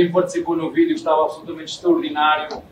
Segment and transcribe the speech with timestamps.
[0.00, 2.62] quem participou no vídeo estava absolutamente extraordinário,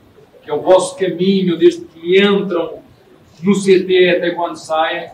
[0.43, 2.79] que é o vosso caminho desde que entram
[3.43, 5.11] no CT até quando saem.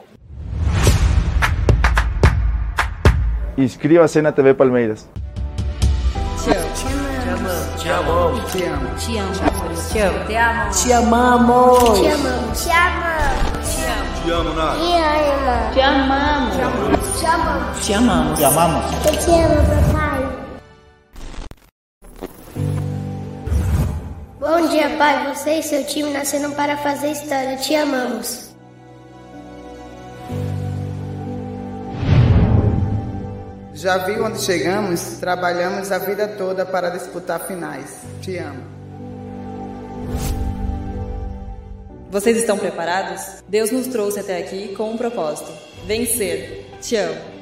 [3.58, 5.08] Inscreva-se na TV Palmeiras.
[6.44, 6.68] Te amo.
[7.82, 8.52] Te amamos.
[8.52, 8.90] Te amo.
[8.94, 9.34] Te amo.
[9.92, 10.24] Te amo.
[10.24, 10.70] Te amo.
[10.70, 12.00] Te amamos.
[12.00, 12.62] Te amamos.
[12.62, 13.24] Te amamos.
[13.74, 14.14] Te amo.
[14.24, 15.74] Te amo, Nath.
[15.74, 16.54] Te amamos.
[16.54, 17.86] Te amamos.
[17.86, 18.38] Te amamos.
[18.38, 18.84] Te amamos.
[19.04, 19.94] Eu te amo, papai.
[19.94, 20.13] Bom dia,
[24.96, 25.34] pai.
[25.34, 27.56] Você e seu time nasceram para fazer história.
[27.56, 28.54] Te amamos.
[33.74, 35.18] Já viu onde chegamos?
[35.18, 38.02] Trabalhamos a vida toda para disputar finais.
[38.22, 38.62] Te amo.
[42.10, 43.42] Vocês estão preparados?
[43.48, 45.50] Deus nos trouxe até aqui com um propósito:
[45.86, 46.64] vencer.
[46.80, 47.33] Te amo.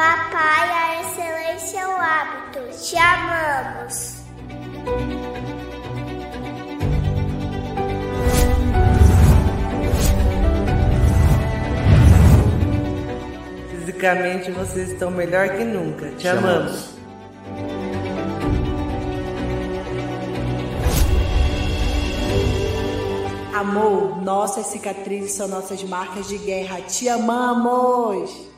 [0.00, 2.60] Papai, a excelência é o hábito.
[2.82, 4.14] Te amamos.
[13.68, 16.08] Fisicamente vocês estão melhor que nunca.
[16.12, 16.94] Te, amamos.
[23.52, 26.80] Amor, nossas cicatrizes são nossas marcas de guerra.
[26.80, 28.48] Te amamos!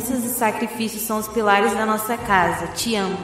[0.00, 2.68] Renúncias e sacrifícios são os pilares da nossa casa.
[2.68, 3.18] Te amo.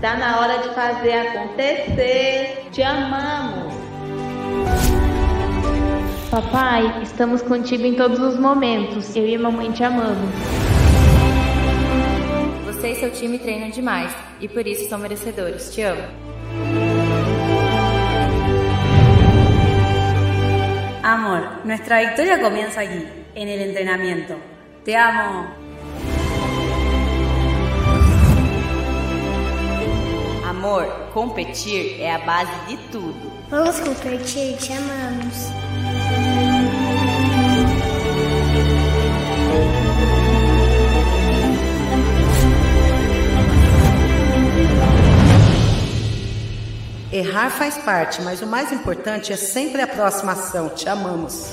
[0.00, 2.66] Tá na hora de fazer acontecer.
[2.72, 3.72] Te amamos.
[6.28, 9.14] Papai, estamos contigo em todos os momentos.
[9.14, 10.34] Eu e a mamãe te amamos.
[12.66, 15.72] Você e seu time treinam demais e por isso são merecedores.
[15.72, 16.31] Te amo.
[21.02, 23.04] Amor, nuestra victoria comienza aquí,
[23.34, 24.36] en el entrenamiento.
[24.84, 25.46] Te amo.
[30.48, 33.32] Amor, competir é a base de tudo.
[33.50, 36.71] Vamos competir, te amamos.
[47.12, 50.70] Errar faz parte, mas o mais importante é sempre a próxima ação.
[50.70, 51.50] Te amamos.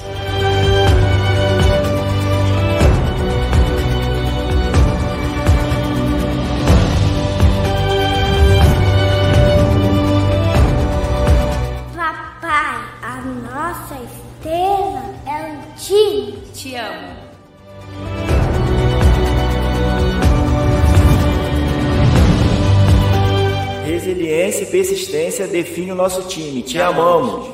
[11.94, 16.41] Papai, a nossa estrela é o time.
[16.53, 17.19] Te amo.
[24.00, 26.62] Resiliência e persistência definem o nosso time.
[26.62, 27.54] Te amamos.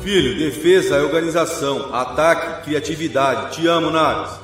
[0.00, 3.56] Filho, defesa é organização, ataque, criatividade.
[3.56, 4.38] Te amo, Naves.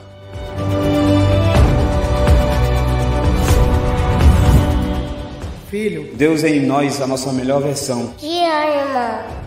[5.71, 8.13] Filho, Deus é em nós a nossa melhor versão.
[8.19, 9.42] Te amo.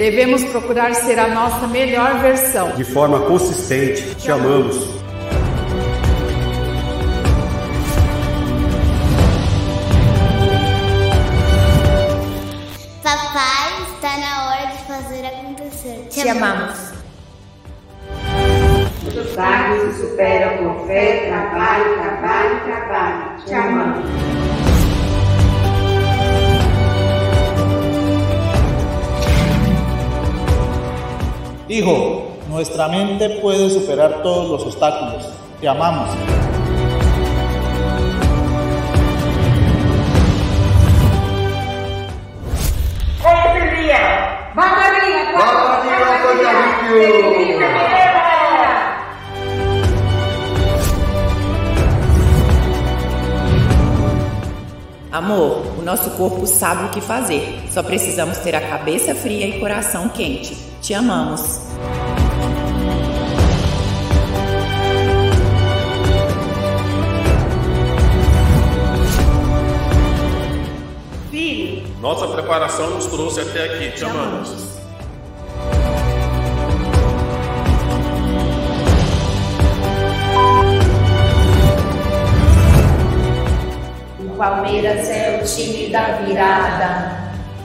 [0.00, 2.70] Devemos procurar ser a nossa melhor versão.
[2.70, 4.14] De forma consistente.
[4.14, 4.76] Te amamos.
[13.02, 16.06] Papai, está na hora de fazer acontecer.
[16.08, 16.78] Te amamos.
[19.06, 23.44] Os obstáculos se superam com fé, trabalho, trabalho, trabalho.
[23.44, 24.59] Te amamos.
[31.70, 35.28] Hijo, nuestra mente puede superar todos los obstáculos.
[35.60, 36.08] Te amamos.
[43.22, 43.98] Vamos arriba,
[44.56, 45.20] Vamos arriba,
[55.12, 57.64] Amor, o nosso corpo sabe o que fazer.
[57.68, 60.54] Só precisamos ter a cabeça fria e coração quente.
[60.80, 61.60] Te amamos.
[71.28, 73.96] Filho, Nossa preparação nos trouxe até aqui.
[73.96, 74.50] Te amamos.
[74.50, 74.69] o
[84.40, 87.12] Palmeiras é o time da virada.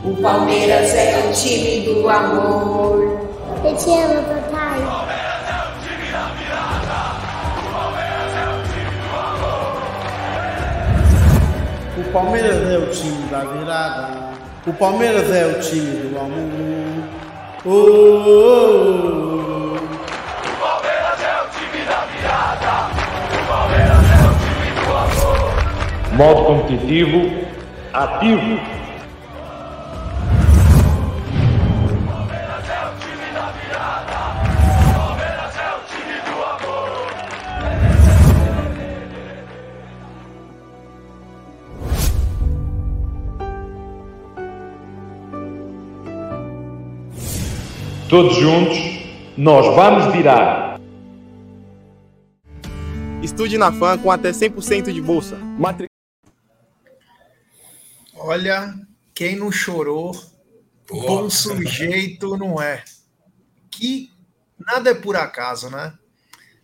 [0.04, 3.30] O Palmeiras é o time do amor.
[3.63, 4.81] Eu te amo, papai.
[11.98, 14.33] O Palmeiras é o time da virada.
[14.68, 17.06] O Palmeiras é o time do amor.
[17.63, 17.72] Oh,
[18.27, 19.35] oh, oh.
[26.15, 27.29] Modo competitivo
[27.91, 28.59] ativo.
[48.07, 48.77] Todos juntos,
[49.38, 50.79] nós vamos virar.
[53.21, 55.38] Estude na FAM com até 100% de bolsa.
[58.17, 58.73] Olha,
[59.13, 60.15] quem não chorou,
[60.88, 62.83] bom sujeito não é.
[63.69, 64.09] Que
[64.57, 65.97] nada é por acaso, né?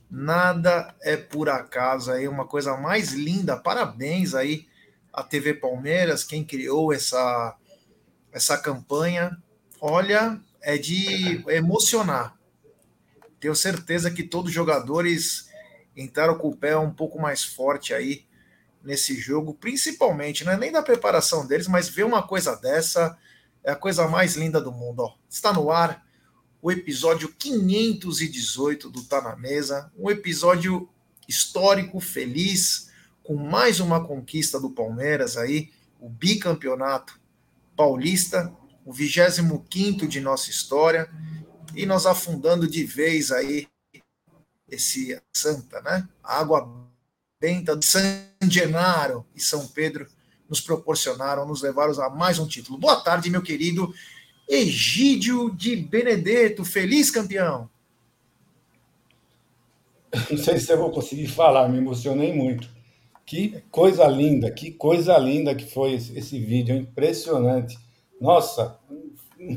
[0.09, 3.57] Nada é por acaso aí, uma coisa mais linda.
[3.57, 4.65] Parabéns aí
[5.11, 7.57] à TV Palmeiras, quem criou essa
[8.31, 9.37] essa campanha.
[9.79, 12.37] Olha, é de emocionar.
[13.41, 15.49] Tenho certeza que todos os jogadores
[15.97, 18.25] entraram com o pé um pouco mais forte aí
[18.83, 23.17] nesse jogo, principalmente, não é nem da preparação deles, mas ver uma coisa dessa
[23.63, 25.01] é a coisa mais linda do mundo.
[25.01, 25.15] Ó.
[25.29, 26.05] Está no ar
[26.61, 30.87] o episódio 518 do Tá na Mesa, um episódio
[31.27, 32.91] histórico, feliz,
[33.23, 37.19] com mais uma conquista do Palmeiras aí, o bicampeonato
[37.75, 38.53] paulista,
[38.85, 41.09] o 25 de nossa história,
[41.75, 43.67] e nós afundando de vez aí
[44.69, 46.07] esse Santa, né?
[46.23, 46.87] A água
[47.39, 50.07] benta de San Genaro e São Pedro
[50.49, 52.77] nos proporcionaram, nos levaram a mais um título.
[52.77, 53.93] Boa tarde, meu querido
[54.47, 57.69] Egídio de Benedetto, feliz campeão.
[60.29, 62.67] Não sei se eu vou conseguir falar, me emocionei muito.
[63.25, 67.79] Que coisa linda, que coisa linda que foi esse, vídeo, impressionante.
[68.19, 68.77] Nossa,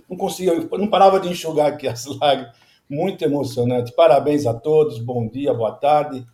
[0.08, 2.54] não conseguia, não parava de enxugar aqui as lágrimas.
[2.88, 3.92] Muito emocionante.
[3.92, 6.24] Parabéns a todos, bom dia, boa tarde.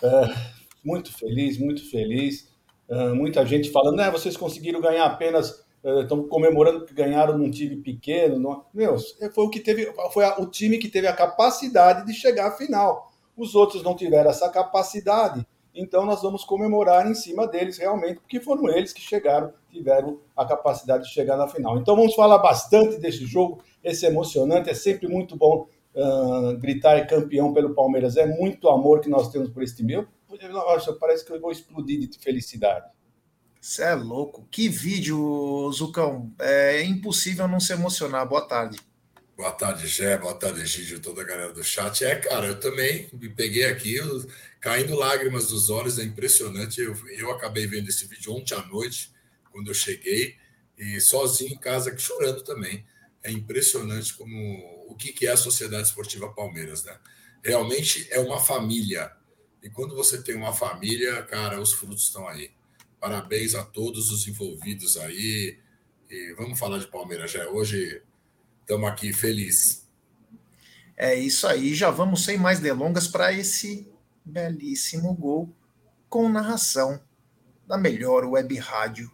[0.00, 0.53] É,
[0.84, 2.52] muito feliz, muito feliz.
[2.88, 7.50] É, muita gente falando, né, vocês conseguiram ganhar apenas, é, estão comemorando que ganharam num
[7.50, 8.38] time pequeno.
[8.38, 8.64] Não...
[8.74, 8.96] Meu,
[9.34, 12.52] foi o que teve, foi a, o time que teve a capacidade de chegar à
[12.52, 13.10] final.
[13.36, 15.44] Os outros não tiveram essa capacidade,
[15.74, 20.44] então nós vamos comemorar em cima deles realmente, porque foram eles que chegaram, tiveram a
[20.44, 21.76] capacidade de chegar na final.
[21.78, 27.52] Então vamos falar bastante desse jogo, esse emocionante, é sempre muito bom uh, gritar campeão
[27.52, 29.94] pelo Palmeiras, é muito amor que nós temos por esse time.
[29.94, 30.08] Eu,
[30.50, 32.86] nossa, parece que eu vou explodir de felicidade.
[33.60, 34.46] Você é louco.
[34.50, 36.30] Que vídeo, Zucão.
[36.38, 38.28] É impossível não se emocionar.
[38.28, 38.78] Boa tarde.
[39.36, 40.16] Boa tarde, Gé.
[40.18, 42.04] Boa tarde, Egídio, toda a galera do chat.
[42.04, 44.24] É, cara, eu também me peguei aqui, eu,
[44.60, 46.80] caindo lágrimas dos olhos, é impressionante.
[46.80, 49.10] Eu, eu acabei vendo esse vídeo ontem à noite,
[49.50, 50.36] quando eu cheguei,
[50.78, 52.84] e sozinho em casa, chorando também.
[53.24, 54.36] É impressionante como
[54.86, 56.96] o que, que é a Sociedade Esportiva Palmeiras, né?
[57.42, 59.10] Realmente é uma família.
[59.62, 62.52] E quando você tem uma família, cara, os frutos estão aí.
[63.00, 65.58] Parabéns a todos os envolvidos aí.
[66.08, 67.48] E vamos falar de Palmeiras já.
[67.48, 68.02] Hoje
[68.60, 69.88] estamos aqui felizes.
[70.96, 71.74] É isso aí.
[71.74, 73.90] Já vamos sem mais delongas para esse
[74.24, 75.54] belíssimo gol
[76.08, 77.02] com narração
[77.66, 79.10] da melhor web rádio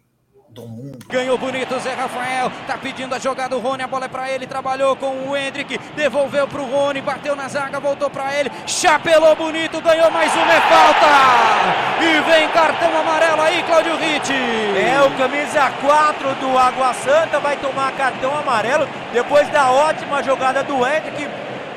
[0.53, 0.99] do mundo.
[1.07, 4.45] Ganhou bonito Zé Rafael, tá pedindo a jogada o Rony, a bola é para ele,
[4.45, 9.81] trabalhou com o Hendrick, devolveu pro Rony, bateu na zaga, voltou para ele, chapelou bonito,
[9.81, 12.01] ganhou mais uma, é falta!
[12.01, 14.33] E vem cartão amarelo aí, Cláudio Ritt.
[14.33, 20.63] É, o camisa 4 do Água Santa vai tomar cartão amarelo depois da ótima jogada
[20.63, 21.29] do Hendrick,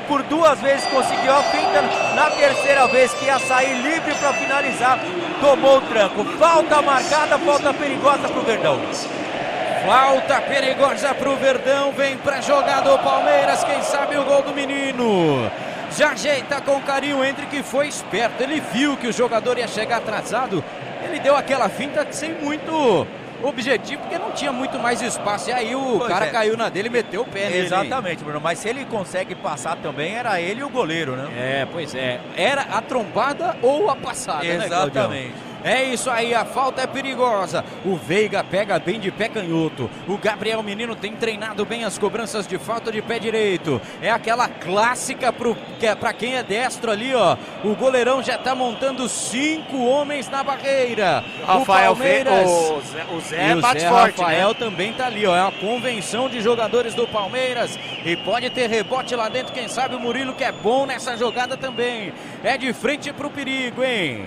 [0.07, 1.83] por duas vezes conseguiu a finta,
[2.15, 4.99] na terceira vez que ia sair livre para finalizar,
[5.41, 6.25] tomou o tranco.
[6.39, 8.81] Falta marcada, falta perigosa para o Verdão.
[9.87, 14.55] Falta perigosa para o Verdão, vem para jogada o Palmeiras, quem sabe o gol do
[14.55, 15.51] menino.
[15.97, 19.99] Já ajeita com carinho o Hendrick, foi esperto, ele viu que o jogador ia chegar
[19.99, 20.65] atrasado,
[21.05, 23.07] ele deu aquela finta sem muito
[23.47, 25.51] objetivo, porque não tinha muito mais espaço.
[25.51, 26.31] E aí o Pois cara é.
[26.31, 27.67] caiu na dele e meteu o pé nele.
[27.67, 28.41] Exatamente, Bruno.
[28.41, 31.29] Mas se ele consegue passar também, era ele e o goleiro, né?
[31.37, 32.21] É, pois é.
[32.37, 34.65] Era a trombada ou a passada, né?
[34.65, 35.54] Exatamente.
[35.65, 37.65] É isso aí, a falta é perigosa.
[37.87, 39.91] O Veiga pega bem de pé canhoto.
[40.07, 43.81] O Gabriel Menino tem treinado bem as cobranças de falta de pé direito.
[44.03, 45.35] É aquela clássica
[45.81, 47.39] que é pra quem é destro ali, ó.
[47.65, 51.25] O goleirão já tá montando cinco homens na barreira.
[51.47, 52.47] Rafael o Palmeiras.
[52.51, 54.55] O Zé- o Zé e o Zé forte, Rafael né?
[54.59, 55.35] também tá ali, ó.
[55.35, 57.79] É a convenção de jogadores do Palmeiras.
[58.05, 61.57] E pode ter rebote lá dentro, quem sabe o Murilo que é bom nessa jogada
[61.57, 62.13] também.
[62.43, 64.27] É de frente pro perigo, hein?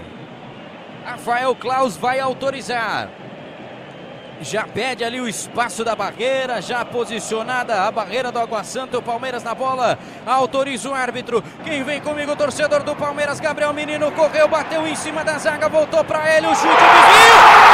[1.08, 3.08] Rafael Klaus vai autorizar.
[4.42, 9.02] Já pede ali o espaço da barreira, já posicionada a barreira do Água Santa, o
[9.02, 11.42] Palmeiras na bola, autoriza o árbitro.
[11.64, 16.04] Quem vem comigo, torcedor do Palmeiras, Gabriel Menino, correu, bateu em cima da zaga, voltou
[16.04, 17.68] para ele, o chute, desvio!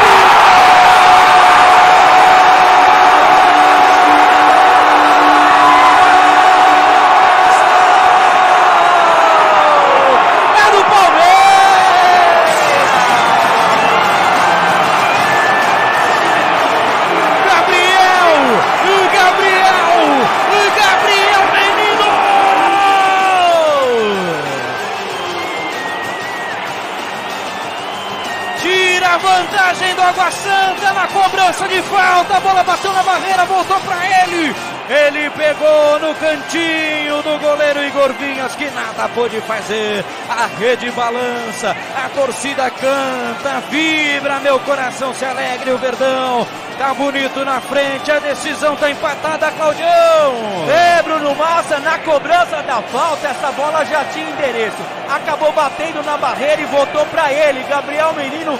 [31.43, 32.37] Cobrança de falta.
[32.37, 34.55] A bola bateu na barreira, voltou para ele.
[34.89, 40.05] Ele pegou no cantinho do goleiro Igor Vinhas, que nada pôde fazer.
[40.29, 45.71] A rede balança, a torcida canta, vibra, meu coração se alegre.
[45.71, 46.47] O Verdão
[46.77, 50.69] tá bonito na frente, a decisão tá empatada, Claudião.
[50.69, 54.77] É, Bruno Massa, na cobrança da falta, essa bola já tinha endereço.
[55.09, 57.63] Acabou batendo na barreira e voltou para ele.
[57.63, 58.57] Gabriel Menino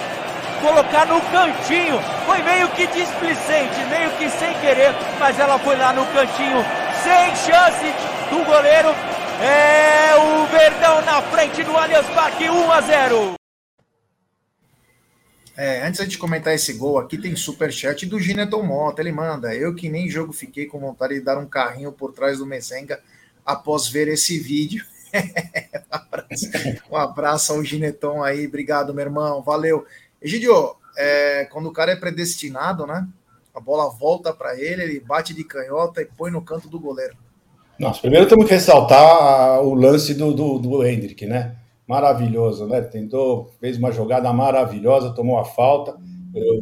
[0.64, 2.00] colocar no cantinho.
[2.26, 6.64] Foi meio que displicente, meio que sem querer, mas ela foi lá no cantinho,
[7.04, 7.86] sem chance
[8.30, 8.90] do goleiro.
[9.42, 13.34] É o Verdão na frente do Allianz Parque, 1 a 0.
[15.56, 19.02] É, antes de comentar esse gol, aqui tem superchat do Gineton Mota.
[19.02, 22.38] Ele manda: Eu que nem jogo fiquei com vontade de dar um carrinho por trás
[22.38, 23.00] do Mezenga
[23.46, 24.84] após ver esse vídeo.
[25.14, 26.52] um, abraço,
[26.90, 29.86] um abraço ao Gineton aí, obrigado, meu irmão, valeu.
[30.24, 33.08] Egidio, é, quando o cara é predestinado, né?
[33.54, 37.16] A bola volta para ele, ele bate de canhota e põe no canto do goleiro.
[37.78, 41.58] Nossa, primeiro temos que ressaltar o lance do, do, do Hendrick, né?
[41.88, 42.82] Maravilhoso, né?
[42.82, 45.98] Tentou, fez uma jogada maravilhosa, tomou a falta.
[46.34, 46.62] Eu,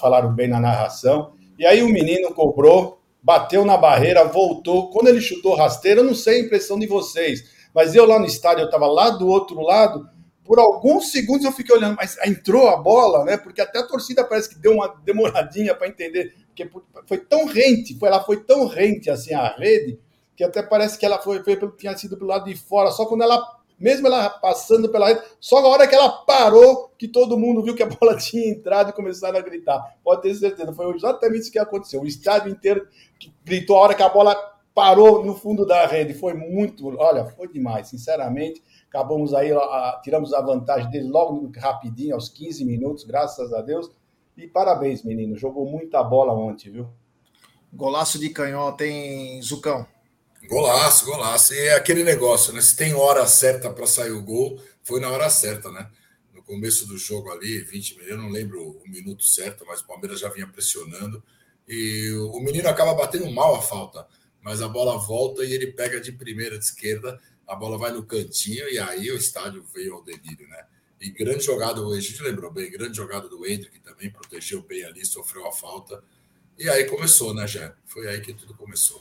[0.00, 1.32] falaram bem na narração.
[1.58, 4.90] E aí o menino cobrou, bateu na barreira, voltou.
[4.90, 8.26] Quando ele chutou rasteiro, eu não sei a impressão de vocês, mas eu lá no
[8.26, 10.08] estádio, eu estava lá do outro lado.
[10.48, 13.36] Por alguns segundos eu fiquei olhando, mas entrou a bola, né?
[13.36, 16.70] Porque até a torcida parece que deu uma demoradinha para entender, porque
[17.06, 20.00] foi tão rente, foi, ela foi tão rente assim a rede,
[20.34, 23.24] que até parece que ela foi, foi tinha sido pelo lado de fora, só quando
[23.24, 23.46] ela,
[23.78, 27.74] mesmo ela passando pela rede, só na hora que ela parou, que todo mundo viu
[27.74, 29.98] que a bola tinha entrado e começaram a gritar.
[30.02, 32.00] Pode ter certeza, foi exatamente isso que aconteceu.
[32.00, 32.88] O estádio inteiro
[33.44, 34.34] gritou a hora que a bola
[34.74, 36.14] parou no fundo da rede.
[36.14, 38.62] Foi muito, olha, foi demais, sinceramente.
[38.88, 43.90] Acabamos aí, a, tiramos a vantagem dele logo rapidinho, aos 15 minutos, graças a Deus.
[44.36, 45.36] E parabéns, menino.
[45.36, 46.88] Jogou muita bola ontem, viu?
[47.72, 49.86] Golaço de canhota, hein, Zucão?
[50.48, 51.52] Golaço, golaço.
[51.52, 52.60] E é aquele negócio, né?
[52.60, 55.90] Se tem hora certa para sair o gol, foi na hora certa, né?
[56.32, 59.86] No começo do jogo ali, 20 minutos, eu não lembro o minuto certo, mas o
[59.86, 61.22] Palmeiras já vinha pressionando.
[61.68, 64.06] E o menino acaba batendo mal a falta,
[64.40, 68.04] mas a bola volta e ele pega de primeira de esquerda, a bola vai no
[68.04, 70.66] cantinho e aí o estádio veio ao delírio, né?
[71.00, 75.04] E grande jogada, a gente lembrou bem, grande jogada do Hendrick também, protegeu bem ali,
[75.06, 76.02] sofreu a falta.
[76.58, 77.72] E aí começou, né, Jé?
[77.86, 79.00] Foi aí que tudo começou.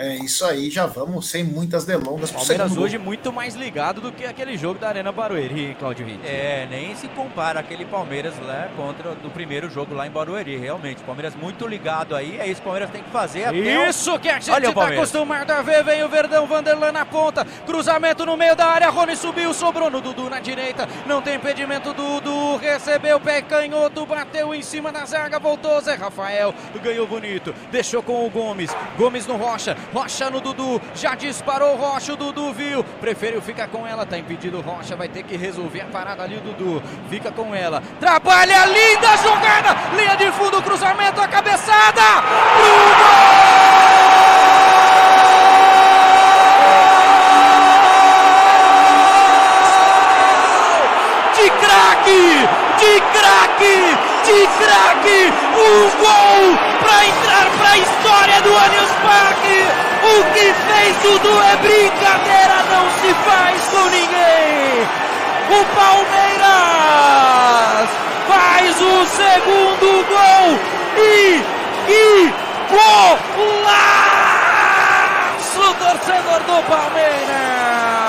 [0.00, 2.30] É isso aí, já vamos sem muitas delongas.
[2.30, 6.24] Palmeiras segundo hoje muito mais ligado do que aquele jogo da Arena Barueri, Claudio Ritt.
[6.24, 11.02] É, nem se compara aquele Palmeiras lá contra do primeiro jogo lá em Barueri, realmente.
[11.02, 13.46] Palmeiras muito ligado aí, é isso que o Palmeiras tem que fazer.
[13.46, 15.82] até o- Isso que a gente Olha tá acostumado a ver.
[15.82, 17.44] Vem o Verdão, Vanderlan na ponta.
[17.66, 18.90] Cruzamento no meio da área.
[18.90, 20.88] Rony subiu, sobrou no Dudu na direita.
[21.06, 21.92] Não tem impedimento.
[21.92, 25.40] Dudu recebeu pé canhoto, bateu em cima da zaga.
[25.40, 26.54] Voltou Zé Rafael.
[26.80, 27.52] Ganhou bonito.
[27.72, 28.70] Deixou com o Gomes.
[28.96, 29.76] Gomes no Rocha.
[29.92, 30.80] Rocha no Dudu.
[30.94, 32.12] Já disparou Rocha.
[32.12, 32.84] O Dudu viu.
[33.00, 34.04] Preferiu ficar com ela.
[34.04, 34.96] Tá impedido Rocha.
[34.96, 36.36] Vai ter que resolver a parada ali.
[36.36, 37.82] O Dudu fica com ela.
[38.00, 39.76] Trabalha linda jogada.
[39.96, 42.02] Linha de fundo, cruzamento, a cabeçada.
[51.34, 52.48] De craque!
[52.78, 53.96] De craque!
[54.24, 55.32] De craque!
[55.54, 57.06] Um gol para
[58.08, 59.66] entrar para a história do Allianz Parque!
[60.02, 64.86] O que fez Dudu é brincadeira, não se faz com ninguém!
[65.50, 66.48] O Palmeiras
[68.28, 70.58] faz o segundo gol
[70.96, 71.42] e
[71.86, 72.32] que
[72.70, 73.74] golaço,
[75.78, 78.07] torcedor do Palmeiras!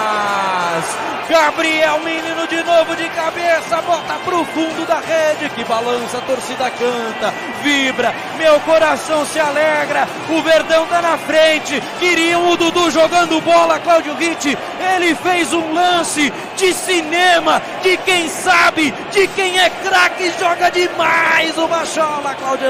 [1.30, 6.72] Gabriel Menino de novo de cabeça, bota pro fundo da rede, que balança, a torcida
[6.72, 7.32] canta,
[7.62, 13.78] vibra, meu coração se alegra, o Verdão tá na frente, queriam o Dudu jogando bola,
[13.78, 14.58] Cláudio Ritt,
[14.96, 21.56] ele fez um lance de cinema, de quem sabe, de quem é craque, joga demais
[21.60, 22.70] o Bachola, Claudião.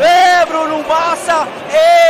[0.00, 1.46] É, Bruno Massa,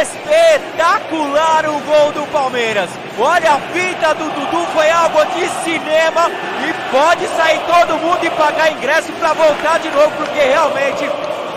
[0.00, 2.88] espetacular o gol do Palmeiras.
[3.18, 8.30] Olha a fita do Dudu, foi algo de cinema e pode sair todo mundo e
[8.30, 11.10] pagar ingresso para voltar de novo, porque realmente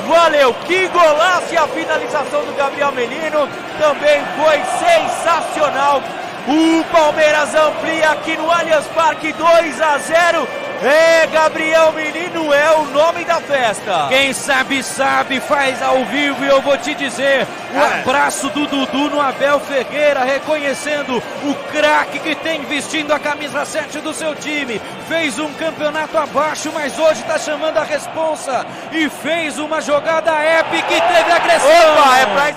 [0.08, 0.54] valeu.
[0.66, 3.48] Que golaço e a finalização do Gabriel Menino
[3.80, 6.02] também foi sensacional.
[6.48, 10.48] O Palmeiras amplia aqui no Allianz Parque 2 a 0.
[10.84, 14.08] É, Gabriel Menino é o nome da festa.
[14.10, 18.02] Quem sabe, sabe, faz ao vivo e eu vou te dizer: o É.
[18.02, 24.00] abraço do Dudu no Abel Ferreira, reconhecendo o craque que tem vestindo a camisa 7
[24.00, 24.82] do seu time.
[25.08, 30.94] Fez um campeonato abaixo, mas hoje está chamando a responsa e fez uma jogada épica
[30.94, 31.94] e teve agressão.
[31.94, 32.56] Opa, é pra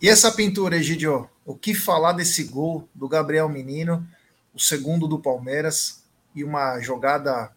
[0.00, 1.28] E essa pintura, Egidio?
[1.44, 4.06] O que falar desse gol do Gabriel Menino,
[4.54, 7.50] o segundo do Palmeiras e uma jogada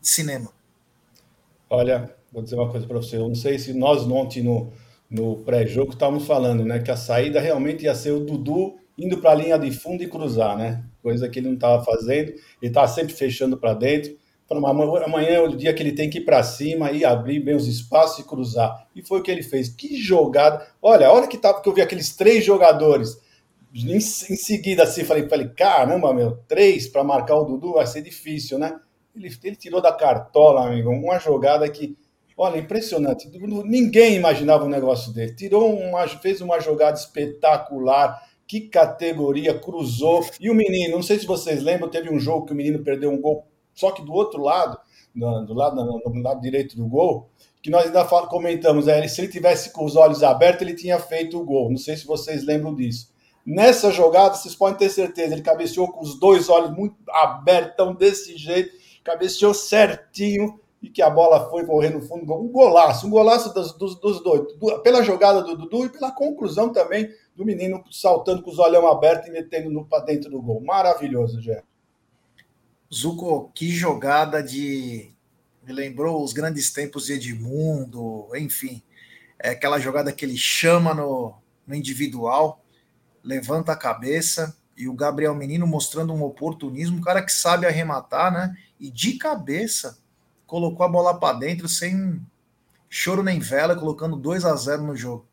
[0.00, 0.50] de cinema?
[1.68, 3.16] Olha, vou dizer uma coisa para você.
[3.16, 4.72] Eu não sei se nós ontem no,
[5.10, 6.78] no pré-jogo estávamos falando, né?
[6.80, 10.08] Que a saída realmente ia ser o Dudu indo para a linha de fundo e
[10.08, 10.84] cruzar, né?
[11.02, 12.28] Coisa que ele não estava fazendo.
[12.30, 14.16] Ele estava sempre fechando para dentro.
[14.46, 17.40] Falou, "Amanhã- amanhã é o dia que ele tem que ir para cima e abrir
[17.40, 18.86] bem os espaços e cruzar.
[18.94, 19.68] E foi o que ele fez.
[19.70, 20.66] Que jogada!
[20.82, 23.18] Olha, a hora que tava que eu vi aqueles três jogadores
[23.74, 28.02] em, em seguida assim, falei, falei, caramba, meu, três para marcar o Dudu vai ser
[28.02, 28.78] difícil, né?
[29.16, 31.96] Ele, ele tirou da cartola, amigo, uma jogada que,
[32.36, 33.28] olha, impressionante.
[33.64, 35.34] Ninguém imaginava um negócio dele.
[35.34, 38.20] Tirou uma, fez uma jogada espetacular.
[38.46, 40.24] Que categoria, cruzou.
[40.38, 43.10] E o menino, não sei se vocês lembram, teve um jogo que o menino perdeu
[43.10, 44.78] um gol, só que do outro lado,
[45.14, 47.30] do, do lado, do lado direito do gol,
[47.62, 51.40] que nós ainda comentamos, é, se ele tivesse com os olhos abertos, ele tinha feito
[51.40, 51.70] o gol.
[51.70, 53.13] Não sei se vocês lembram disso.
[53.46, 58.36] Nessa jogada, vocês podem ter certeza, ele cabeceou com os dois olhos muito abertos, desse
[58.38, 62.32] jeito, cabeceou certinho e que a bola foi correr no fundo.
[62.34, 66.10] Um golaço, um golaço dos, dos, dos dois, do- pela jogada do Dudu e pela
[66.12, 70.60] conclusão também do menino saltando com os olhão abertos e metendo para dentro do gol.
[70.62, 71.62] Maravilhoso, Gé.
[72.92, 75.12] Zuko, que jogada de.
[75.66, 78.82] Me lembrou os grandes tempos de Edmundo, enfim.
[79.38, 81.34] É aquela jogada que ele chama no,
[81.66, 82.62] no individual,
[83.24, 88.32] levanta a cabeça e o Gabriel Menino mostrando um oportunismo, um cara que sabe arrematar,
[88.32, 88.56] né?
[88.78, 89.98] E de cabeça
[90.46, 92.20] colocou a bola para dentro sem
[92.88, 95.26] choro nem vela, colocando 2 a 0 no jogo.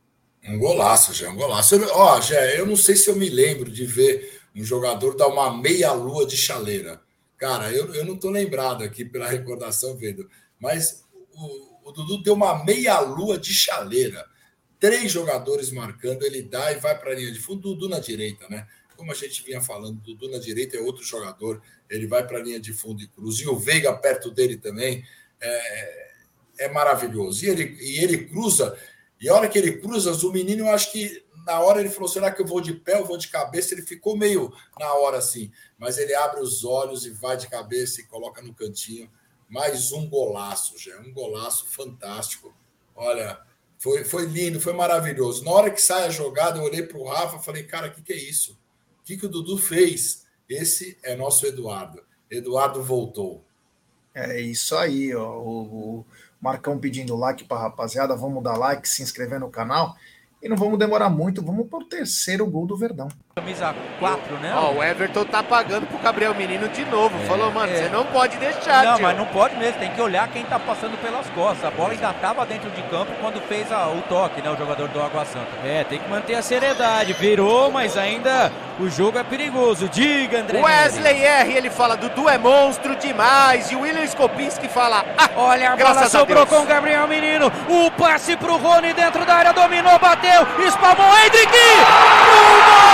[0.44, 1.80] Um golaço, Jé, um golaço.
[1.92, 5.56] Ó, Jé, eu não sei se eu me lembro de ver um jogador dar uma
[5.56, 7.02] meia-lua de chaleira.
[7.38, 10.28] Cara, eu, eu não tô lembrado aqui pela recordação, vendo,
[10.60, 14.26] mas o, o Dudu deu uma meia-lua de chaleira.
[14.82, 17.62] Três jogadores marcando, ele dá e vai para a linha de fundo.
[17.62, 18.68] Dudu na direita, né?
[18.98, 22.42] Como a gente vinha falando, Dudu na direita é outro jogador, ele vai para a
[22.42, 23.44] linha de fundo e cruza.
[23.44, 25.06] E o Veiga perto dele também
[25.40, 26.12] é,
[26.62, 27.46] é maravilhoso.
[27.46, 28.76] E ele, e ele cruza,
[29.22, 32.10] e a hora que ele cruza, o menino, eu acho que na hora ele falou:
[32.10, 33.76] será que eu vou de pé ou vou de cabeça?
[33.76, 38.02] Ele ficou meio na hora assim, mas ele abre os olhos e vai de cabeça
[38.02, 39.12] e coloca no cantinho.
[39.48, 42.52] Mais um golaço, já um golaço fantástico.
[42.96, 43.40] Olha,
[43.82, 45.44] foi, foi lindo, foi maravilhoso.
[45.44, 47.92] Na hora que sai a jogada, eu olhei para o Rafa e falei: cara, o
[47.92, 48.52] que, que é isso?
[49.02, 50.24] O que, que o Dudu fez?
[50.48, 52.04] Esse é nosso Eduardo.
[52.30, 53.44] Eduardo voltou.
[54.14, 55.40] É isso aí, ó.
[55.40, 55.62] O,
[56.02, 56.06] o
[56.40, 58.16] Marcão pedindo like para rapaziada.
[58.16, 59.98] Vamos dar like, se inscrever no canal.
[60.44, 63.08] E não vamos demorar muito, vamos para o terceiro gol do Verdão.
[63.36, 64.52] Camisa 4, né?
[64.56, 67.16] Ó, o Everton tá pagando pro Gabriel Menino de novo.
[67.22, 67.76] É, Falou, mano, é.
[67.84, 69.04] você não pode deixar, Não, tio.
[69.04, 71.66] mas não pode mesmo, tem que olhar quem tá passando pelas costas.
[71.66, 74.50] A bola ainda tava dentro de campo quando fez a- o toque, né?
[74.50, 75.52] O jogador do Água Santa.
[75.64, 77.14] É, tem que manter a seriedade.
[77.14, 79.88] Virou, mas ainda o jogo é perigoso.
[79.90, 80.62] Diga, André.
[80.62, 83.72] Wesley R, ele fala, Dudu é monstro demais.
[83.72, 86.50] E o William Skopinski fala, ah, Olha, a bola a sobrou Deus.
[86.50, 87.52] com o Gabriel Menino.
[87.70, 91.52] O passe pro Rony dentro da área, dominou, bateu, espalmou, Hendrick!
[91.52, 92.91] Pro gol!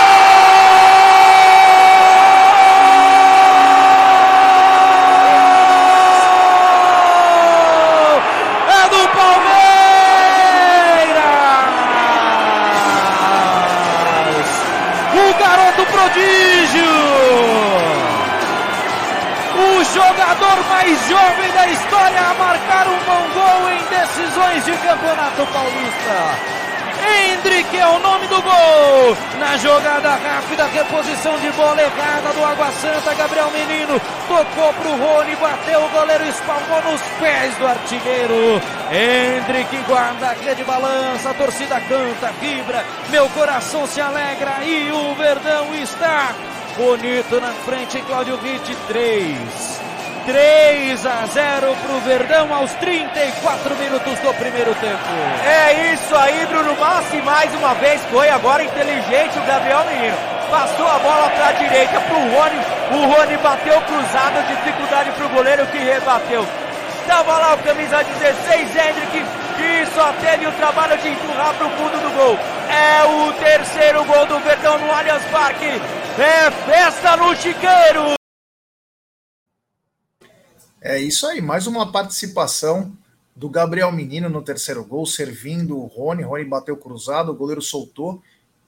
[20.47, 26.57] Jogador mais jovem da história a marcar um bom gol em decisões de campeonato paulista.
[26.99, 29.17] Hendrick é o nome do gol.
[29.39, 35.35] Na jogada rápida, reposição de bola errada do Água Santa, Gabriel Menino tocou pro Rony,
[35.35, 38.61] bateu o goleiro, espalmou nos pés do artilheiro.
[38.91, 45.13] Hendrick guarda a rede balança, a torcida canta, vibra, meu coração se alegra e o
[45.15, 46.33] Verdão está
[46.75, 49.86] bonito na frente, Cláudio Ritt 3.
[50.27, 54.99] 3 a 0 para o Verdão aos 34 minutos do primeiro tempo.
[55.47, 60.17] É isso aí, Bruno Massi, mais uma vez foi agora inteligente o Gabriel Menino.
[60.51, 62.59] Passou a bola para a direita para o Rony,
[62.91, 66.45] o Rony bateu cruzado, dificuldade para o goleiro que rebateu.
[66.99, 71.69] Estava lá o camisa 16, Hendrick, que só teve o trabalho de empurrar para o
[71.69, 72.37] fundo do gol.
[72.69, 75.81] É o terceiro gol do Verdão no Allianz Parque.
[76.19, 78.16] É festa no Chiqueiro.
[80.89, 82.93] É isso aí, mais uma participação
[83.35, 86.23] do Gabriel Menino no terceiro gol, servindo o Rony.
[86.23, 88.21] Rony bateu cruzado, o goleiro soltou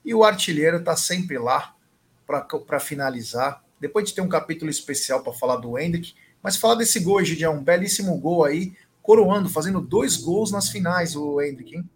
[0.04, 1.74] e o artilheiro está sempre lá
[2.26, 3.64] para finalizar.
[3.80, 7.42] Depois de ter um capítulo especial para falar do Hendrick, mas falar desse gol, Gigi,
[7.42, 11.88] é um belíssimo gol aí, coroando, fazendo dois gols nas finais, o Hendrick, hein?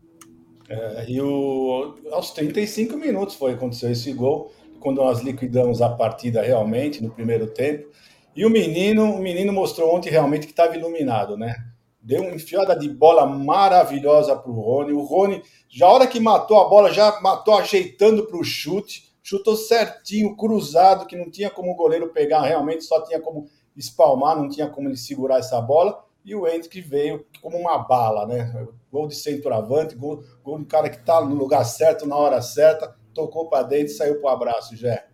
[0.71, 6.41] É, e o, aos 35 minutos foi aconteceu esse gol, quando nós liquidamos a partida
[6.41, 7.93] realmente no primeiro tempo.
[8.37, 11.55] E o menino, o menino mostrou ontem realmente que estava iluminado, né?
[12.01, 14.93] Deu uma enfiada de bola maravilhosa para o Rony.
[14.93, 19.15] O Rony, já a hora que matou a bola, já matou ajeitando para o chute.
[19.23, 24.37] Chutou certinho, cruzado, que não tinha como o goleiro pegar realmente, só tinha como espalmar,
[24.37, 26.05] não tinha como ele segurar essa bola.
[26.25, 28.67] E o Hendrick veio como uma bala, né?
[28.91, 32.95] Gol de centroavante, gol, gol do cara que está no lugar certo, na hora certa,
[33.15, 35.07] tocou para dentro e saiu para o abraço, Jé.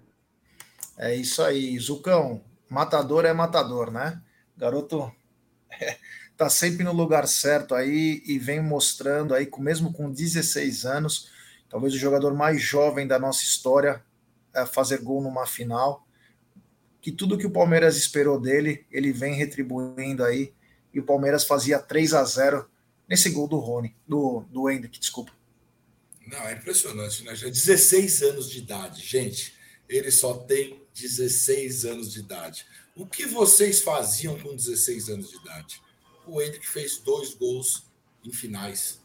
[0.98, 4.22] É isso aí, Zucão matador é matador, né?
[4.56, 5.12] Garoto
[5.68, 5.98] é,
[6.38, 11.28] tá sempre no lugar certo aí e vem mostrando aí, mesmo com 16 anos,
[11.68, 14.02] talvez o jogador mais jovem da nossa história
[14.54, 16.06] a fazer gol numa final.
[17.02, 20.52] Que tudo que o Palmeiras esperou dele, ele vem retribuindo aí.
[20.92, 22.68] E o Palmeiras fazia 3 a 0
[23.08, 25.32] nesse gol do Rony, do, do Hendrick, desculpa.
[26.26, 27.34] Não, é impressionante, né?
[27.34, 29.54] Já 16 anos de idade, gente.
[29.88, 32.66] Ele só tem 16 anos de idade.
[32.94, 35.80] O que vocês faziam com 16 anos de idade?
[36.26, 37.84] O Hendrick fez dois gols
[38.24, 39.00] em finais,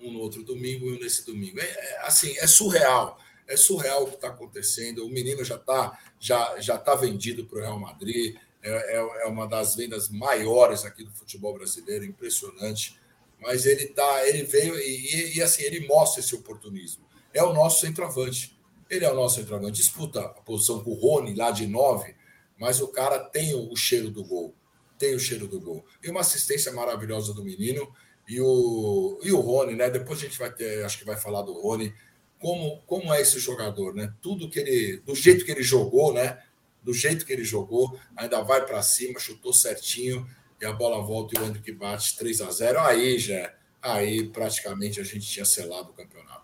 [0.00, 1.60] um no outro domingo e um nesse domingo.
[1.60, 3.18] É, é assim, é surreal.
[3.46, 5.04] É surreal o que está acontecendo.
[5.04, 8.36] O menino já está já, já tá vendido para o Real Madrid.
[8.62, 12.98] É, é, é, uma das vendas maiores aqui do futebol brasileiro, impressionante.
[13.40, 17.04] Mas ele tá, ele veio e, e assim ele mostra esse oportunismo.
[17.34, 18.51] É o nosso centroavante.
[18.92, 19.78] Ele é o nosso centroavante.
[19.78, 22.14] Disputa a posição com o Rony lá de 9,
[22.58, 24.54] mas o cara tem o, cheiro do gol.
[24.98, 25.82] Tem o cheiro do gol.
[26.04, 27.90] E uma assistência maravilhosa do menino.
[28.28, 29.88] E o, e o Rony, né?
[29.88, 31.94] Depois a gente vai ter, acho que vai falar do Rony.
[32.38, 34.12] Como, como é esse jogador, né?
[34.20, 34.98] Tudo que ele.
[34.98, 36.42] Do jeito que ele jogou, né?
[36.82, 40.28] Do jeito que ele jogou, ainda vai para cima, chutou certinho.
[40.60, 43.54] E a bola volta e o Hendrick bate 3 a 0 Aí já.
[43.80, 46.41] Aí praticamente a gente tinha selado o campeonato.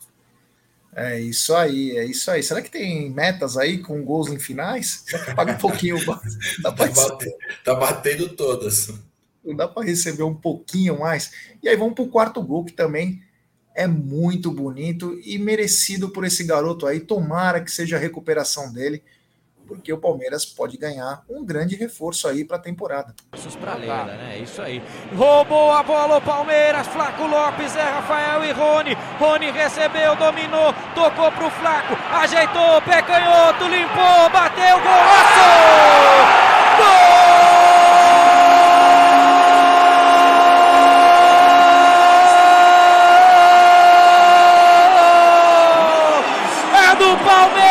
[1.01, 2.43] É isso aí, é isso aí.
[2.43, 5.05] Será que tem metas aí com gols em finais?
[5.37, 5.97] Paga um pouquinho.
[6.61, 8.91] Dá tá, batendo, tá batendo todas.
[9.45, 11.31] Não dá para receber um pouquinho mais.
[11.63, 13.23] E aí vamos para o quarto gol, que também
[13.77, 16.99] é muito bonito e merecido por esse garoto aí.
[16.99, 19.01] Tomara que seja a recuperação dele
[19.69, 23.15] porque o Palmeiras pode ganhar um grande reforço aí para a temporada.
[23.61, 24.39] Para Leila, né?
[24.39, 24.83] Isso aí.
[25.15, 28.97] Roubou a bola o Palmeiras, Flaco Lopes, é Rafael e Rony.
[29.19, 36.49] Rony recebeu, dominou, tocou pro Flaco, ajeitou, pé canhoto, limpou, bateu, golaço!
[36.79, 37.49] Gol!
[47.29, 47.68] contra-ataque,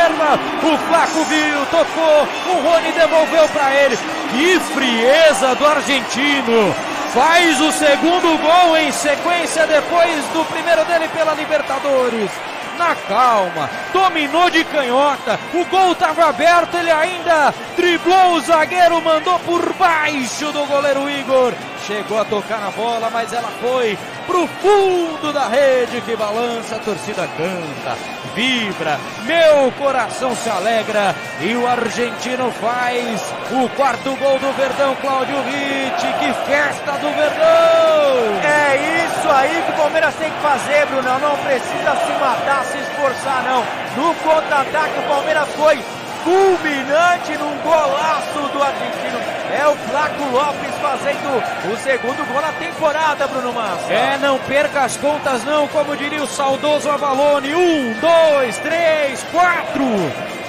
[0.00, 3.98] esquerda, o Flaco viu, tocou, o Rony devolveu para ele.
[4.30, 6.74] Que frieza do argentino!
[7.12, 12.30] Faz o segundo gol em sequência depois do primeiro dele pela Libertadores
[12.78, 19.38] na calma, dominou de canhota, o gol estava aberto, ele ainda driblou o zagueiro, mandou
[19.40, 21.52] por baixo do goleiro Igor
[21.86, 26.78] chegou a tocar na bola, mas ela foi pro fundo da rede que balança, a
[26.78, 27.96] torcida canta,
[28.34, 35.36] vibra, meu coração se alegra e o argentino faz o quarto gol do Verdão, Cláudio
[35.42, 38.40] Ritt, que festa do Verdão!
[38.44, 42.78] É isso aí que o Palmeiras tem que fazer, Bruno, não precisa se matar, se
[42.78, 43.80] esforçar não.
[43.96, 45.82] No contra-ataque o Palmeiras foi
[46.22, 49.29] fulminante num golaço do argentino.
[49.52, 53.92] É o Flaco Lopes fazendo o segundo gol na temporada, Bruno Massa.
[53.92, 57.52] É, não perca as contas não, como diria o saudoso Avalone.
[57.54, 59.82] Um, dois, três, quatro.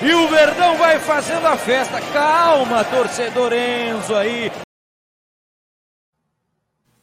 [0.03, 1.99] E o Verdão vai fazendo a festa.
[2.13, 4.51] Calma, torcedor Enzo aí.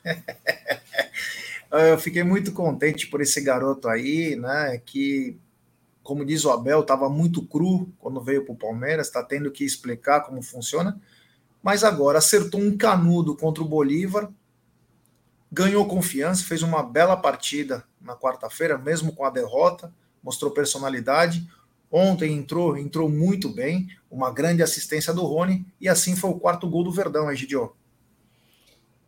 [1.71, 4.81] Eu fiquei muito contente por esse garoto aí, né?
[4.87, 5.39] Que
[6.09, 9.63] como diz o Abel, estava muito cru quando veio para o Palmeiras, está tendo que
[9.63, 10.99] explicar como funciona,
[11.63, 14.31] mas agora acertou um canudo contra o Bolívar,
[15.51, 19.93] ganhou confiança, fez uma bela partida na quarta-feira, mesmo com a derrota,
[20.23, 21.49] mostrou personalidade.
[21.91, 26.69] Ontem entrou, entrou muito bem, uma grande assistência do Rony, e assim foi o quarto
[26.69, 27.73] gol do Verdão, Egidio.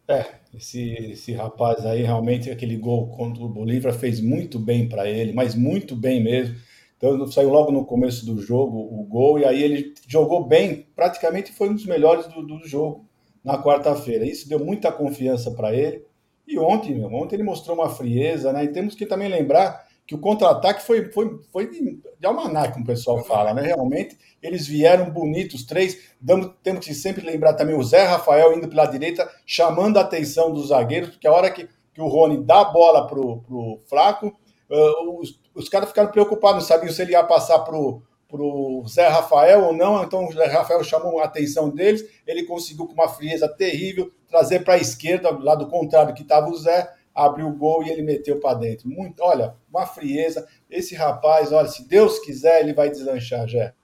[0.09, 5.09] É, esse, esse rapaz aí, realmente, aquele gol contra o Bolívar fez muito bem para
[5.09, 6.57] ele, mas muito bem mesmo
[7.01, 11.51] então saiu logo no começo do jogo o gol, e aí ele jogou bem, praticamente
[11.51, 13.07] foi um dos melhores do, do jogo
[13.43, 14.27] na quarta-feira.
[14.27, 16.05] Isso deu muita confiança para ele.
[16.47, 18.65] E ontem, meu, ontem ele mostrou uma frieza, né?
[18.65, 22.87] E temos que também lembrar que o contra-ataque foi, foi, foi de almanac, como o
[22.87, 23.63] pessoal fala, né?
[23.63, 26.13] Realmente, eles vieram bonitos, três.
[26.21, 30.53] Damos, temos que sempre lembrar também o Zé Rafael indo pela direita, chamando a atenção
[30.53, 34.37] dos zagueiros, porque a hora que, que o Rony dá a bola pro, pro Flaco,
[34.71, 39.09] uh, os, os caras ficaram preocupados, não sabiam se ele ia passar pro pro Zé
[39.09, 43.09] Rafael ou não, então o Zé Rafael chamou a atenção deles, ele conseguiu com uma
[43.09, 47.57] frieza terrível trazer para a esquerda, do lado contrário que estava o Zé, abriu o
[47.57, 48.89] gol e ele meteu para dentro.
[48.89, 50.47] Muito, olha, uma frieza.
[50.71, 53.75] Esse rapaz, olha, se Deus quiser, ele vai deslanchar, já.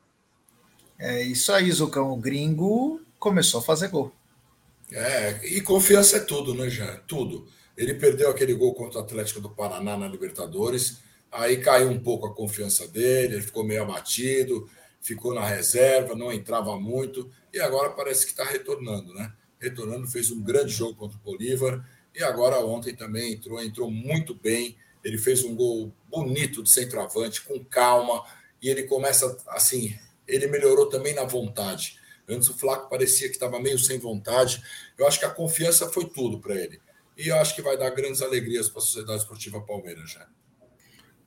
[0.98, 2.12] É isso aí, Zucão.
[2.12, 4.12] O gringo começou a fazer gol.
[4.92, 7.00] É, e confiança é tudo, né, Jean?
[7.08, 7.48] Tudo.
[7.76, 11.04] Ele perdeu aquele gol contra o Atlético do Paraná na Libertadores
[11.36, 14.68] Aí caiu um pouco a confiança dele, ele ficou meio abatido,
[15.00, 19.32] ficou na reserva, não entrava muito, e agora parece que está retornando, né?
[19.60, 24.34] Retornando, fez um grande jogo contra o Bolívar, e agora ontem também entrou, entrou muito
[24.34, 24.76] bem.
[25.04, 28.24] Ele fez um gol bonito de centroavante, com calma,
[28.62, 29.94] e ele começa assim,
[30.26, 31.98] ele melhorou também na vontade.
[32.26, 34.62] Antes o Flaco parecia que estava meio sem vontade.
[34.96, 36.80] Eu acho que a confiança foi tudo para ele.
[37.16, 40.26] E acho que vai dar grandes alegrias para a Sociedade Esportiva Palmeiras já.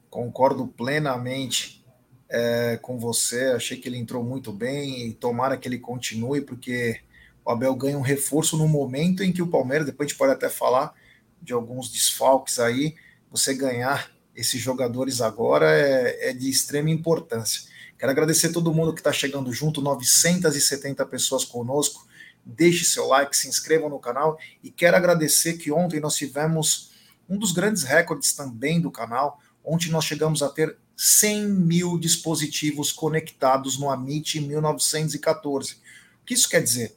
[0.09, 1.83] Concordo plenamente
[2.29, 3.45] é, com você.
[3.45, 7.01] Achei que ele entrou muito bem e tomara que ele continue, porque
[7.43, 10.33] o Abel ganha um reforço no momento em que o Palmeiras, depois a gente pode
[10.33, 10.93] até falar
[11.41, 12.95] de alguns desfalques aí,
[13.31, 17.63] você ganhar esses jogadores agora é, é de extrema importância.
[17.97, 22.07] Quero agradecer todo mundo que está chegando junto, 970 pessoas conosco.
[22.55, 26.91] Deixe seu like, se inscreva no canal e quero agradecer que ontem nós tivemos
[27.29, 32.91] um dos grandes recordes também do canal, Ontem nós chegamos a ter 100 mil dispositivos
[32.91, 35.75] conectados no Amit em 1914.
[35.75, 36.95] O que isso quer dizer?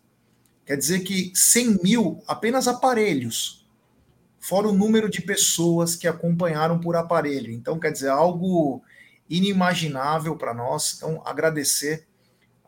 [0.65, 3.67] Quer dizer que 100 mil apenas aparelhos,
[4.39, 7.53] fora o número de pessoas que acompanharam por aparelho.
[7.53, 8.83] Então, quer dizer, algo
[9.29, 10.95] inimaginável para nós.
[10.97, 12.07] Então, agradecer.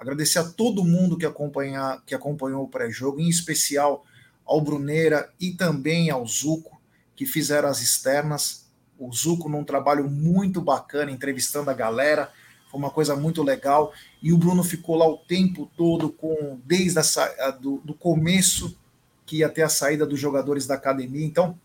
[0.04, 4.04] Agradecer a todo mundo que, acompanha, que acompanhou o pré-jogo, em especial
[4.44, 6.78] ao Bruneira e também ao Zuco,
[7.16, 8.66] que fizeram as externas
[8.98, 12.30] o Zuco num trabalho muito bacana, entrevistando a galera,
[12.70, 13.94] foi uma coisa muito legal.
[14.22, 18.76] E o Bruno ficou lá o tempo todo, com desde a, do, do começo
[19.24, 21.24] que ia ter a saída dos jogadores da academia.
[21.24, 21.58] Então,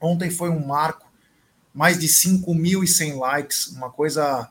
[0.00, 1.06] ontem foi um marco,
[1.74, 4.50] mais de 5.100 likes, uma coisa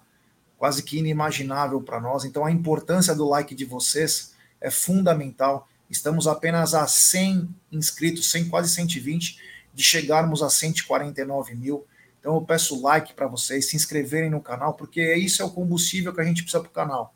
[0.57, 2.25] quase que inimaginável para nós.
[2.25, 5.67] Então, a importância do like de vocês é fundamental.
[5.89, 9.39] Estamos apenas a 100 inscritos, 100, quase 120,
[9.73, 11.85] de chegarmos a 149 mil.
[12.19, 16.11] Então eu peço like para vocês, se inscreverem no canal, porque isso é o combustível
[16.11, 17.13] que a gente precisa para o canal.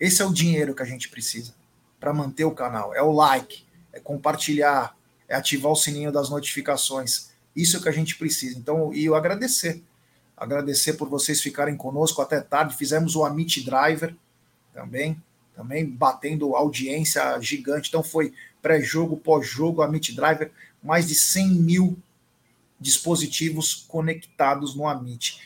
[0.00, 1.54] Esse é o dinheiro que a gente precisa
[2.00, 2.94] para manter o canal.
[2.94, 4.96] É o like, é compartilhar,
[5.28, 7.30] é ativar o sininho das notificações.
[7.54, 8.58] Isso é o que a gente precisa.
[8.58, 9.82] Então, e eu agradecer.
[10.42, 12.76] Agradecer por vocês ficarem conosco até tarde.
[12.76, 14.12] Fizemos o Amit Driver
[14.74, 15.22] também,
[15.54, 17.88] também batendo audiência gigante.
[17.88, 20.50] Então foi pré-jogo, pós-jogo, Amit Driver,
[20.82, 21.96] mais de 100 mil
[22.80, 25.40] dispositivos conectados no Amit.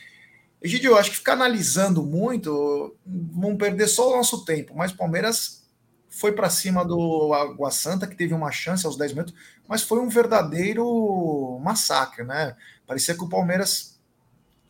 [0.59, 5.63] Egidio, eu acho que ficar analisando muito, vamos perder só o nosso tempo, mas Palmeiras
[6.09, 9.35] foi para cima do Água Santa, que teve uma chance aos 10 minutos,
[9.67, 12.55] mas foi um verdadeiro massacre, né?
[12.87, 13.96] Parecia que o Palmeiras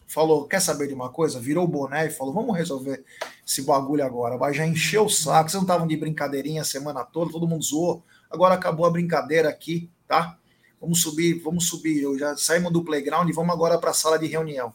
[0.08, 1.40] falou: quer saber de uma coisa?
[1.40, 3.04] Virou o boné e falou: vamos resolver
[3.46, 4.38] esse bagulho agora.
[4.38, 5.50] Vai já encher o saco.
[5.50, 8.04] Vocês não estavam de brincadeirinha a semana toda, todo mundo zoou.
[8.32, 10.38] Agora acabou a brincadeira aqui, tá?
[10.80, 12.02] Vamos subir, vamos subir.
[12.02, 14.74] Eu já saímos do playground e vamos agora para a sala de reunião.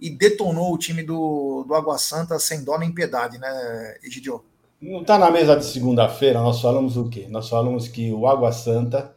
[0.00, 4.44] E detonou o time do, do Água Santa sem dó nem piedade, né, Egidio?
[4.80, 7.26] Não está na mesa de segunda-feira, nós falamos o quê?
[7.28, 9.12] Nós falamos que o Água Santa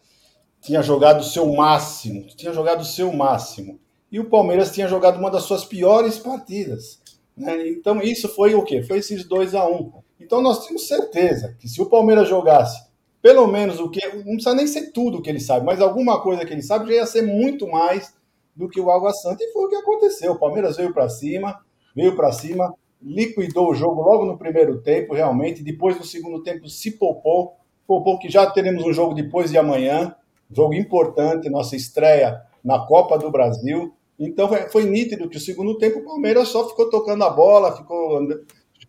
[0.60, 3.80] tinha jogado o seu máximo, tinha jogado o seu máximo.
[4.12, 7.00] E o Palmeiras tinha jogado uma das suas piores partidas.
[7.36, 7.70] Né?
[7.70, 8.84] Então isso foi o quê?
[8.84, 9.92] Foi esses 2 a 1 um.
[10.20, 14.06] Então nós temos certeza que se o Palmeiras jogasse pelo menos o que.
[14.16, 16.94] Não precisa nem ser tudo que ele sabe, mas alguma coisa que ele sabe já
[16.94, 18.14] ia ser muito mais
[18.56, 19.44] do que o Água Santa.
[19.44, 20.34] E foi o que aconteceu.
[20.34, 21.60] O Palmeiras veio para cima,
[21.96, 25.64] veio para cima, liquidou o jogo logo no primeiro tempo, realmente.
[25.64, 27.58] Depois, no segundo tempo, se poupou.
[27.86, 30.16] Poupou que já teremos um jogo depois de amanhã.
[30.50, 33.94] Jogo importante, nossa estreia na Copa do Brasil.
[34.22, 38.20] Então foi nítido que o segundo tempo o Palmeiras só ficou tocando a bola, ficou.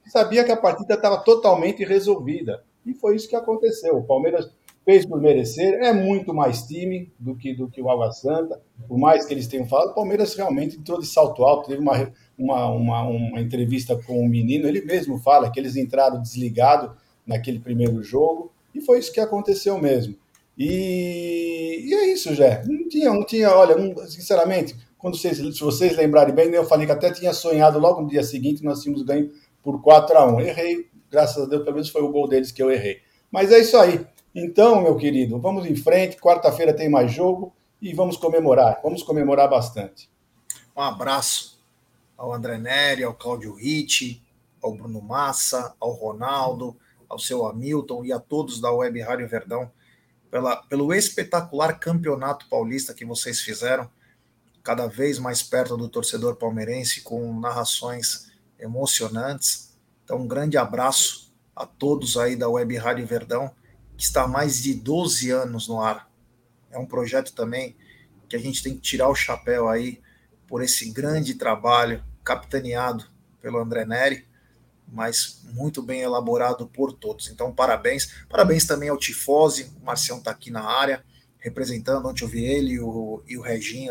[0.06, 2.62] Sabia que a partida estava totalmente resolvida.
[2.84, 3.96] E foi isso que aconteceu.
[3.96, 4.50] O Palmeiras
[4.84, 8.98] fez por merecer, é muito mais time do que, do que o Água Santa, por
[8.98, 12.66] mais que eles tenham falado, o Palmeiras realmente entrou de salto alto, teve uma, uma,
[12.66, 16.90] uma, uma entrevista com o um menino, ele mesmo fala que eles entraram desligados
[17.24, 20.16] naquele primeiro jogo, e foi isso que aconteceu mesmo.
[20.58, 22.62] E, e é isso, Jé.
[22.66, 26.92] Não tinha, não tinha, olha, sinceramente, quando vocês, se vocês lembrarem bem, eu falei que
[26.92, 30.90] até tinha sonhado logo no dia seguinte, nós tínhamos ganho por 4 a 1 Errei
[31.10, 33.02] Graças a Deus, pelo menos foi o gol deles que eu errei.
[33.30, 34.06] Mas é isso aí.
[34.34, 36.16] Então, meu querido, vamos em frente.
[36.16, 38.80] Quarta-feira tem mais jogo e vamos comemorar.
[38.82, 40.08] Vamos comemorar bastante.
[40.74, 41.60] Um abraço
[42.16, 44.22] ao André Neri, ao Cláudio Ritti,
[44.62, 46.74] ao Bruno Massa, ao Ronaldo,
[47.06, 49.70] ao seu Hamilton e a todos da Web Rádio Verdão
[50.30, 53.90] pela, pelo espetacular campeonato paulista que vocês fizeram,
[54.62, 59.72] cada vez mais perto do torcedor palmeirense, com narrações emocionantes
[60.04, 63.50] então, um grande abraço a todos aí da Web Rádio Verdão,
[63.96, 66.10] que está há mais de 12 anos no ar.
[66.70, 67.76] É um projeto também
[68.28, 70.02] que a gente tem que tirar o chapéu aí
[70.46, 73.06] por esse grande trabalho capitaneado
[73.40, 74.28] pelo André Neri,
[74.86, 77.30] mas muito bem elaborado por todos.
[77.30, 78.24] Então, parabéns.
[78.28, 81.02] Parabéns também ao Tifose, o Marcião está aqui na área,
[81.42, 83.42] representando, ontem eu vi ele e o, e o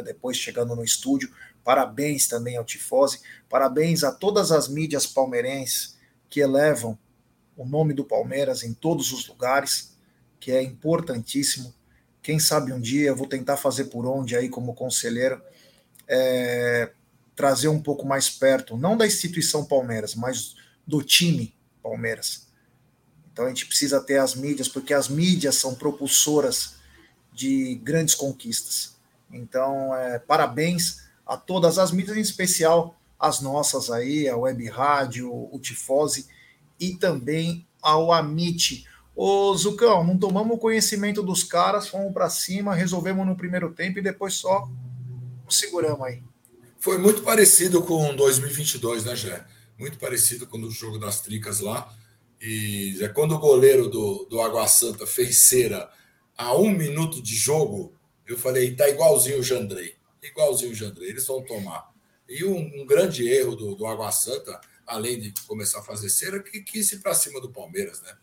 [0.04, 1.30] depois chegando no estúdio.
[1.64, 5.98] Parabéns também ao Tifose, parabéns a todas as mídias palmeirenses
[6.30, 6.98] que elevam
[7.56, 9.96] o nome do Palmeiras em todos os lugares,
[10.40, 11.76] que é importantíssimo.
[12.24, 15.40] Quem sabe um dia eu vou tentar fazer por onde aí como conselheiro,
[16.08, 16.92] é,
[17.36, 20.56] trazer um pouco mais perto, não da instituição Palmeiras, mas
[20.88, 22.48] do time Palmeiras.
[23.32, 26.81] Então a gente precisa ter as mídias, porque as mídias são propulsoras
[27.32, 28.96] de grandes conquistas.
[29.32, 35.32] Então, é, parabéns a todas as mídias, em especial as nossas aí, a Web Rádio,
[35.32, 36.28] o Tifose
[36.80, 38.86] e também ao Amit.
[39.16, 44.02] Ô Zucão, não tomamos conhecimento dos caras, fomos para cima, resolvemos no primeiro tempo e
[44.02, 44.68] depois só
[45.50, 46.24] seguramos aí.
[46.80, 49.46] Foi muito parecido com 2022, né, Jé?
[49.78, 51.94] Muito parecido com o jogo das tricas lá.
[52.42, 55.88] E quando o goleiro do, do Água Santa fez cera
[56.42, 57.94] a um minuto de jogo,
[58.26, 59.96] eu falei, tá igualzinho o Jandrei.
[60.24, 61.94] Igualzinho o Jandrei, eles vão tomar.
[62.28, 66.42] E um, um grande erro do, do Água Santa, além de começar a fazer cera,
[66.42, 68.18] que quis ir para cima do Palmeiras, né?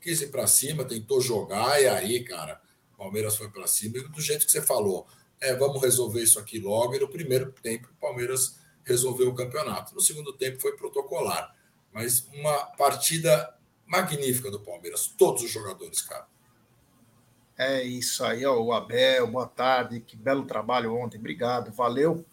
[0.00, 2.60] Quis ir para cima, tentou jogar, e aí, cara,
[2.92, 5.08] o Palmeiras foi para cima, e do jeito que você falou,
[5.40, 6.94] é, vamos resolver isso aqui logo.
[6.94, 9.96] E no primeiro tempo, o Palmeiras resolveu o campeonato.
[9.96, 11.52] No segundo tempo, foi protocolar.
[11.92, 13.52] Mas uma partida
[13.84, 16.32] magnífica do Palmeiras, todos os jogadores, cara.
[17.56, 22.24] É isso aí, ó, o Abel, boa tarde, que belo trabalho ontem, obrigado, valeu.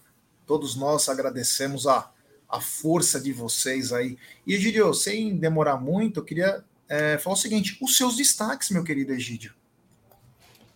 [0.47, 2.09] Todos nós agradecemos a,
[2.49, 4.17] a força de vocês aí.
[4.45, 8.83] E, Egídio, sem demorar muito, eu queria é, falar o seguinte: os seus destaques, meu
[8.83, 9.53] querido Egídio.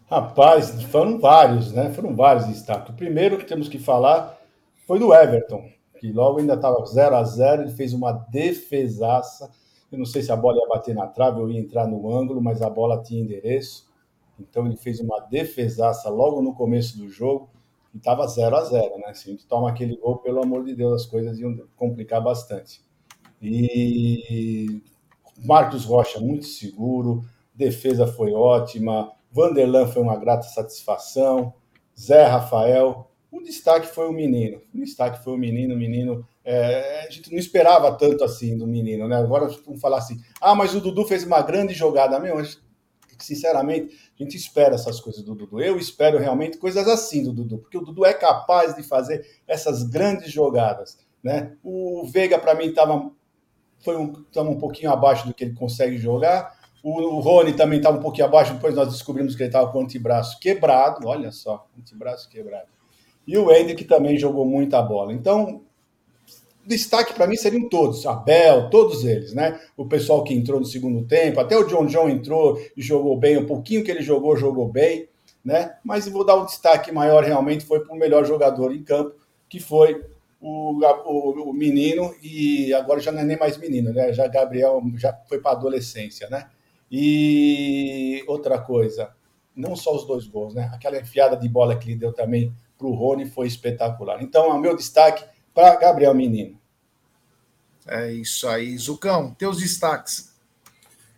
[0.07, 1.91] Rapaz, foram vários, né?
[1.91, 2.93] Foram vários destaques.
[2.93, 4.39] O primeiro que temos que falar
[4.85, 5.67] foi do Everton,
[5.99, 9.49] que logo ainda estava 0 a 0 ele fez uma defesaça.
[9.91, 12.39] Eu não sei se a bola ia bater na trave ou ia entrar no ângulo,
[12.39, 13.87] mas a bola tinha endereço.
[14.39, 17.49] Então ele fez uma defesaça logo no começo do jogo
[17.93, 19.13] e estava 0 a 0 né?
[19.13, 22.81] Se a gente toma aquele gol, pelo amor de Deus, as coisas iam complicar bastante.
[23.41, 24.81] E
[25.43, 27.23] Marcos Rocha, muito seguro,
[27.53, 31.53] defesa foi ótima, Vanderlan foi uma grata satisfação,
[31.97, 37.05] Zé Rafael, o destaque foi o menino, o destaque foi o menino, o menino É,
[37.07, 39.15] a gente não esperava tanto assim do menino, né?
[39.15, 42.19] Agora vamos falar assim, ah, mas o Dudu fez uma grande jogada.
[42.19, 42.37] Meu,
[43.23, 45.61] sinceramente, a gente espera essas coisas do Dudu.
[45.61, 49.83] Eu espero realmente coisas assim do Dudu, porque o Dudu é capaz de fazer essas
[49.83, 51.53] grandes jogadas, né?
[51.63, 53.11] O Veiga, para mim, estava
[53.85, 56.55] foi um, um pouquinho abaixo do que ele consegue jogar.
[56.83, 59.79] O, o Rony também estava um pouquinho abaixo, depois nós descobrimos que ele estava com
[59.79, 62.67] o antebraço quebrado, olha só, antebraço quebrado.
[63.27, 65.13] E o Hendrick também jogou muita bola.
[65.13, 65.63] Então,
[66.65, 69.59] destaque para mim seriam todos, Abel, todos eles, né?
[69.77, 73.37] O pessoal que entrou no segundo tempo, até o John John entrou e jogou bem,
[73.37, 75.07] um pouquinho que ele jogou, jogou bem,
[75.43, 75.77] né?
[75.83, 79.15] Mas vou dar um destaque maior realmente foi para o melhor jogador em campo,
[79.47, 80.03] que foi
[80.41, 84.11] o, o, o, menino e agora já não é nem mais menino, né?
[84.13, 86.49] Já Gabriel já foi para adolescência, né?
[86.91, 89.11] E outra coisa,
[89.55, 90.69] não só os dois gols, né?
[90.73, 94.21] Aquela enfiada de bola que ele deu também para o Rony foi espetacular.
[94.21, 95.23] Então, o meu destaque
[95.55, 96.59] para Gabriel Menino.
[97.87, 98.77] É isso aí.
[98.77, 100.35] Zucão, teus destaques.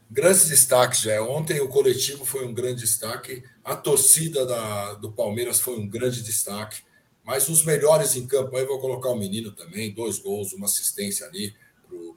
[0.09, 1.21] Grandes destaques, já.
[1.23, 6.23] Ontem o coletivo foi um grande destaque, a torcida da, do Palmeiras foi um grande
[6.23, 6.81] destaque,
[7.25, 11.25] mas os melhores em campo, aí vou colocar o menino também, dois gols, uma assistência
[11.25, 11.53] ali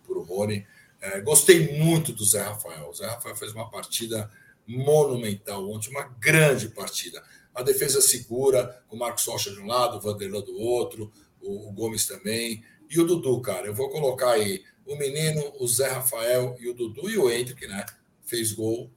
[0.06, 0.64] para o Rony.
[1.00, 2.90] É, gostei muito do Zé Rafael.
[2.90, 4.30] O Zé Rafael fez uma partida
[4.66, 7.22] monumental ontem, uma grande partida.
[7.52, 11.10] A defesa segura, com o Marcos Rocha de um lado, o Vanderlan do outro,
[11.42, 12.62] o, Gomes também.
[12.88, 16.74] E o Dudu, cara, eu vou colocar aí o menino, o Zé Rafael e o
[16.74, 17.84] Dudu e o Hendrick, né?
[18.24, 18.90] Fez gol,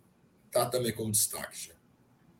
[0.52, 1.68] tá também como destaque.
[1.68, 1.74] Já.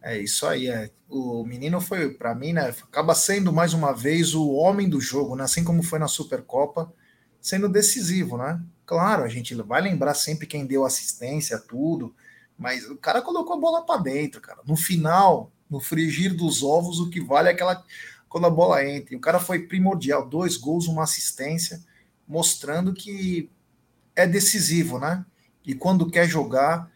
[0.02, 0.92] É isso aí, é.
[1.08, 2.76] O menino foi, para mim, né?
[2.84, 5.44] Acaba sendo mais uma vez o homem do jogo, né?
[5.44, 6.94] Assim como foi na Supercopa,
[7.40, 8.62] sendo decisivo, né?
[8.86, 12.14] Claro, a gente vai lembrar sempre quem deu assistência, tudo,
[12.58, 14.60] mas o cara colocou a bola para dentro, cara.
[14.66, 17.84] No final, no frigir dos ovos, o que vale é aquela
[18.34, 19.16] quando a bola entra.
[19.16, 21.80] O cara foi primordial, dois gols, uma assistência,
[22.28, 23.48] mostrando que
[24.16, 25.24] é decisivo, né?
[25.64, 26.92] E quando quer jogar,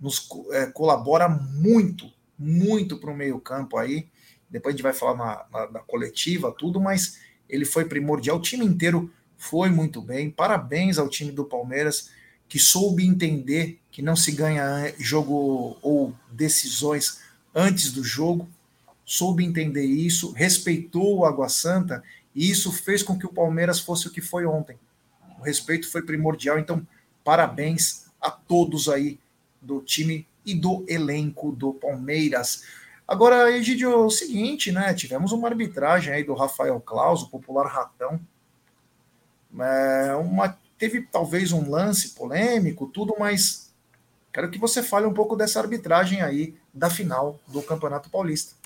[0.00, 4.08] nos é, colabora muito, muito para o meio-campo aí.
[4.50, 8.38] Depois a gente vai falar na, na, na, coletiva, tudo, mas ele foi primordial.
[8.38, 10.28] O time inteiro foi muito bem.
[10.28, 12.10] Parabéns ao time do Palmeiras,
[12.48, 17.20] que soube entender que não se ganha jogo ou decisões
[17.54, 18.48] antes do jogo
[19.10, 22.00] soube entender isso, respeitou o Água Santa
[22.32, 24.78] e isso fez com que o Palmeiras fosse o que foi ontem.
[25.36, 26.86] O respeito foi primordial, então
[27.24, 29.18] parabéns a todos aí
[29.60, 32.62] do time e do elenco do Palmeiras.
[33.06, 34.94] Agora, Egidio, é o seguinte, né?
[34.94, 38.20] Tivemos uma arbitragem aí do Rafael Claus, o popular ratão.
[39.58, 43.74] É, uma, teve talvez um lance polêmico, tudo, mas
[44.32, 48.59] quero que você fale um pouco dessa arbitragem aí da final do Campeonato Paulista.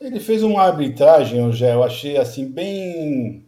[0.00, 3.46] Ele fez uma arbitragem, já eu achei assim bem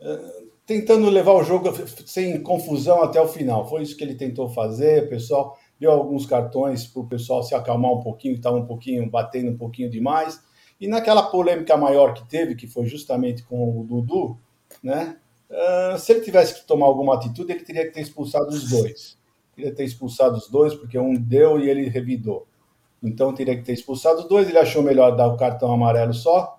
[0.00, 1.72] uh, tentando levar o jogo
[2.04, 3.68] sem confusão até o final.
[3.68, 5.04] Foi isso que ele tentou fazer.
[5.04, 9.08] O pessoal deu alguns cartões para o pessoal se acalmar um pouquinho, estava um pouquinho
[9.08, 10.42] batendo um pouquinho demais.
[10.80, 14.36] E naquela polêmica maior que teve, que foi justamente com o Dudu,
[14.82, 15.16] né?
[15.48, 19.16] Uh, se ele tivesse que tomar alguma atitude, ele teria que ter expulsado os dois.
[19.54, 22.46] Teria que ter expulsado os dois, porque um deu e ele revidou.
[23.02, 24.48] Então teria que ter expulsado os dois.
[24.48, 26.56] Ele achou melhor dar o cartão amarelo só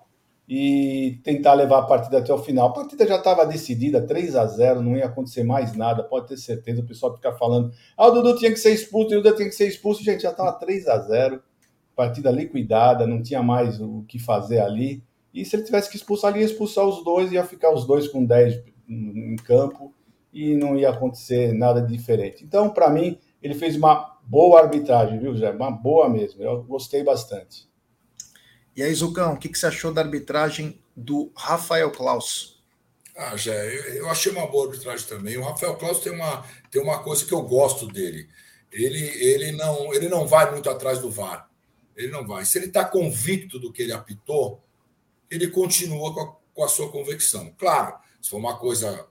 [0.48, 2.68] e tentar levar a partida até o final.
[2.68, 6.36] A partida já estava decidida, 3 a 0 não ia acontecer mais nada, pode ter
[6.38, 6.80] certeza.
[6.80, 9.54] O pessoal fica falando: ah, o Dudu tinha que ser expulso, o Dudu tinha que
[9.54, 10.02] ser expulso.
[10.02, 11.42] Gente, já estava 3 a 0
[11.98, 15.02] partida liquidada, não tinha mais o que fazer ali.
[15.34, 18.06] E se ele tivesse que expulsar, ele ia expulsar os dois, ia ficar os dois
[18.06, 19.92] com 10 em campo
[20.32, 22.44] e não ia acontecer nada diferente.
[22.44, 25.50] Então, para mim, ele fez uma boa arbitragem, viu, Zé?
[25.50, 26.42] Uma boa mesmo.
[26.42, 27.66] Eu gostei bastante.
[28.76, 32.62] E aí, Zucão, o que, que você achou da arbitragem do Rafael Klaus?
[33.16, 35.36] Ah, Jé, eu achei uma boa arbitragem também.
[35.36, 38.28] O Rafael Klaus tem uma, tem uma coisa que eu gosto dele.
[38.70, 41.48] Ele, ele, não, ele não vai muito atrás do VAR.
[41.96, 42.44] Ele não vai.
[42.44, 44.62] Se ele está convicto do que ele apitou,
[45.28, 47.52] ele continua com a, com a sua convicção.
[47.58, 49.08] Claro, se for uma coisa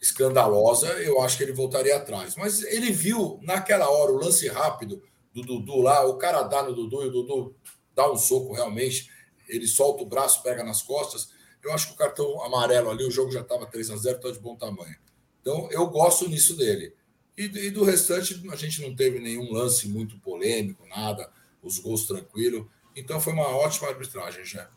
[0.00, 2.34] escandalosa, eu acho que ele voltaria atrás.
[2.36, 5.02] Mas ele viu naquela hora o lance rápido
[5.34, 7.54] do Dudu lá, o cara dá no Dudu e o Dudu
[7.94, 9.10] dá um soco realmente,
[9.46, 11.28] ele solta o braço, pega nas costas.
[11.62, 14.30] Eu acho que o cartão amarelo ali, o jogo já estava 3 a 0 está
[14.30, 14.96] de bom tamanho.
[15.40, 16.94] Então eu gosto nisso dele.
[17.36, 21.30] E, e, do restante, a gente não teve nenhum lance muito polêmico, nada,
[21.62, 22.70] os gols tranquilo.
[22.94, 24.68] Então foi uma ótima arbitragem, já.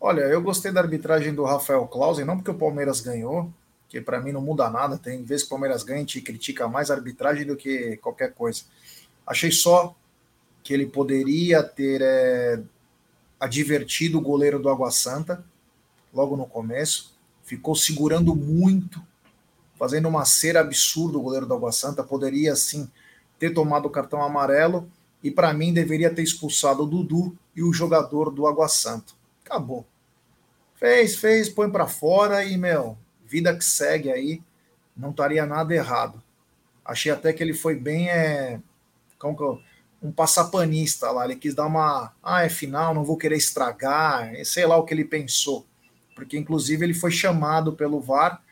[0.00, 3.52] Olha, eu gostei da arbitragem do Rafael Clausen, não porque o Palmeiras ganhou,
[3.90, 4.96] que para mim não muda nada.
[4.96, 8.32] Tem vezes que o Palmeiras ganha, a gente critica mais a arbitragem do que qualquer
[8.32, 8.62] coisa.
[9.26, 9.94] Achei só
[10.62, 12.62] que ele poderia ter é,
[13.38, 15.44] advertido o goleiro do Água Santa
[16.14, 17.18] logo no começo.
[17.42, 19.02] ficou segurando muito,
[19.76, 22.88] fazendo uma cera absurda o goleiro do Água Santa, poderia sim
[23.40, 24.88] ter tomado o cartão amarelo
[25.22, 29.14] e para mim deveria ter expulsado o Dudu e o jogador do Água Santa.
[29.44, 29.84] Acabou.
[30.76, 32.96] Fez, fez, põe para fora e, meu,
[33.30, 34.42] vida que segue aí,
[34.96, 36.20] não estaria nada errado.
[36.84, 38.60] Achei até que ele foi bem, é,
[39.18, 39.60] como que eu,
[40.02, 44.66] um passapanista lá, ele quis dar uma, ah, é final, não vou querer estragar, sei
[44.66, 45.64] lá o que ele pensou.
[46.14, 48.42] Porque, inclusive, ele foi chamado pelo VAR,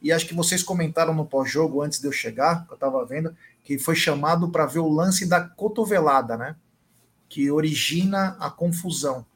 [0.00, 3.34] e acho que vocês comentaram no pós-jogo, antes de eu chegar, que eu estava vendo,
[3.64, 6.56] que foi chamado para ver o lance da cotovelada, né?
[7.28, 9.26] Que origina a confusão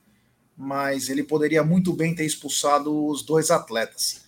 [0.57, 4.22] mas ele poderia muito bem ter expulsado os dois atletas.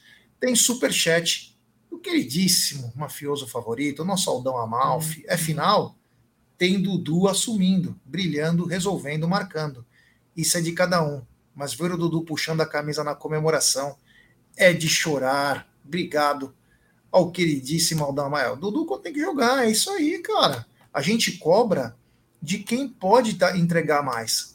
[0.44, 1.58] Tem superchat
[1.90, 5.24] o queridíssimo mafioso favorito, o nosso Aldão Amalfi.
[5.26, 5.96] É final?
[6.58, 9.86] Tem Dudu assumindo, brilhando, resolvendo, marcando.
[10.36, 11.22] Isso é de cada um.
[11.54, 13.96] Mas ver o Dudu puxando a camisa na comemoração
[14.54, 15.66] é de chorar.
[15.82, 16.54] Obrigado
[17.10, 18.60] ao queridíssimo Aldão Amalfi.
[18.60, 20.66] Dudu tem que jogar, é isso aí, cara.
[20.92, 21.96] A gente cobra
[22.42, 24.52] de quem pode entregar mais.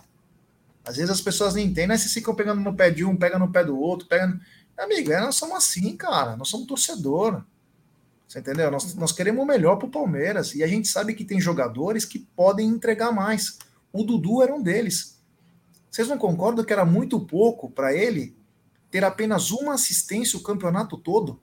[0.86, 1.98] Às vezes as pessoas não entendem, né?
[1.98, 4.40] Vocês ficam pegando no pé de um, pega no pé do outro, pega.
[4.80, 6.36] Amigo, é, nós somos assim, cara.
[6.36, 7.44] Nós somos torcedor.
[8.28, 8.72] Você entendeu?
[8.72, 10.56] Nós, nós queremos o melhor pro Palmeiras.
[10.56, 13.60] E a gente sabe que tem jogadores que podem entregar mais.
[13.92, 15.20] O Dudu era um deles.
[15.90, 18.36] Vocês não concordam que era muito pouco para ele
[18.92, 21.40] ter apenas uma assistência o campeonato todo?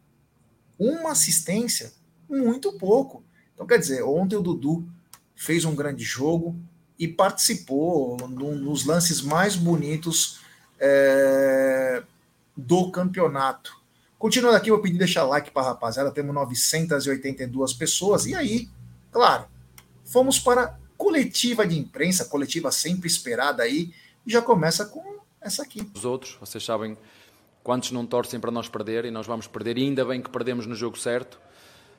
[0.78, 1.92] Uma assistência?
[2.28, 3.24] Muito pouco.
[3.54, 4.86] Então, quer dizer, ontem o Dudu
[5.34, 6.56] fez um grande jogo,
[6.98, 10.40] e participou nos lances mais bonitos
[10.78, 12.02] é,
[12.56, 13.76] do campeonato.
[14.18, 18.68] Continuando aqui, vou pedir deixar like para a rapaziada, temos 982 pessoas, e aí,
[19.12, 19.44] claro,
[20.04, 23.92] fomos para coletiva de imprensa, coletiva sempre esperada aí,
[24.26, 25.88] e já começa com essa aqui.
[25.94, 26.96] Os outros, vocês sabem
[27.62, 30.66] quantos não torcem para nós perder, e nós vamos perder, e ainda bem que perdemos
[30.66, 31.38] no jogo certo.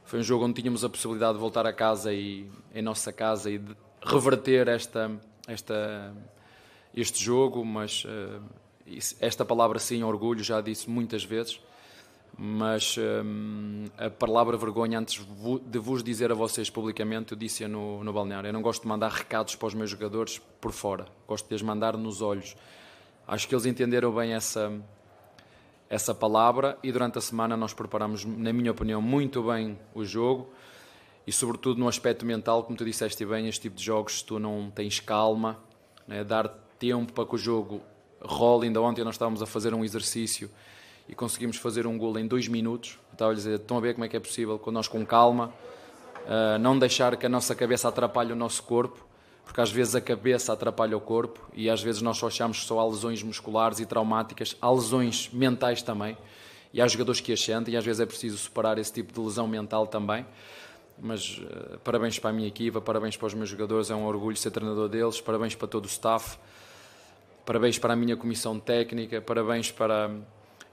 [0.04, 3.52] Foi um jogo onde tínhamos a possibilidade de voltar a casa e em nossa casa
[3.52, 3.62] e
[4.02, 5.12] reverter esta,
[5.48, 6.16] esta,
[6.96, 8.42] este jogo, mas uh,
[9.20, 11.60] esta palavra sim, orgulho, já disse muitas vezes,
[12.38, 15.26] mas um, eh, a palavra vergonha, antes
[15.66, 18.88] de vos dizer a vocês publicamente, eu disse no, no balneário, eu não gosto de
[18.88, 22.56] mandar recados para os meus jogadores por fora, gosto de os mandar nos olhos.
[23.28, 24.72] Acho que eles entenderam bem essa,
[25.90, 30.50] essa palavra e durante a semana nós preparamos, na minha opinião, muito bem o jogo
[31.26, 34.40] e sobretudo no aspecto mental, como tu disseste bem, este tipo de jogos, se tu
[34.40, 35.60] não tens calma,
[36.08, 36.48] né, dar
[36.80, 37.82] tempo para que o jogo
[38.22, 38.66] role.
[38.66, 40.50] Ainda ontem nós estávamos a fazer um exercício
[41.08, 43.00] e conseguimos fazer um gol em dois minutos.
[43.12, 45.54] Estava a dizer, estão a ver como é que é possível, com nós com calma,
[46.26, 49.06] uh, não deixar que a nossa cabeça atrapalhe o nosso corpo,
[49.44, 52.66] porque às vezes a cabeça atrapalha o corpo e às vezes nós só achamos que
[52.66, 56.18] só há lesões musculares e traumáticas, há lesões mentais também.
[56.74, 59.20] E há jogadores que as sentem e às vezes é preciso superar esse tipo de
[59.20, 60.26] lesão mental também
[61.00, 64.36] mas uh, parabéns para a minha equipa, parabéns para os meus jogadores, é um orgulho
[64.36, 66.38] ser treinador deles, parabéns para todo o staff,
[67.48, 70.12] parabéns para a minha comissão técnica, parabéns para,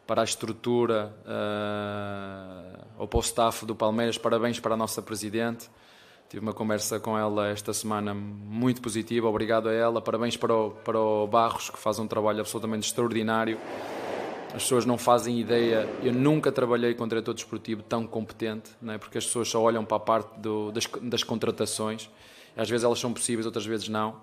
[0.04, 5.70] para a estrutura uh, ou para o staff do Palmeiras, parabéns para a nossa presidente.
[6.28, 10.72] Tive uma conversa com ela esta semana muito positiva, obrigado a ela, parabéns para o,
[10.72, 13.56] para o Barros, que faz um trabalho absolutamente extraordinário
[14.48, 15.88] as pessoas não fazem ideia.
[16.00, 18.98] Eu nunca trabalhei com um diretor desportivo tão competente, não é?
[18.98, 22.08] porque as pessoas só olham para a parte do, das, das, contratações.
[22.56, 24.14] Às vezes elas são possíveis, outras vezes não.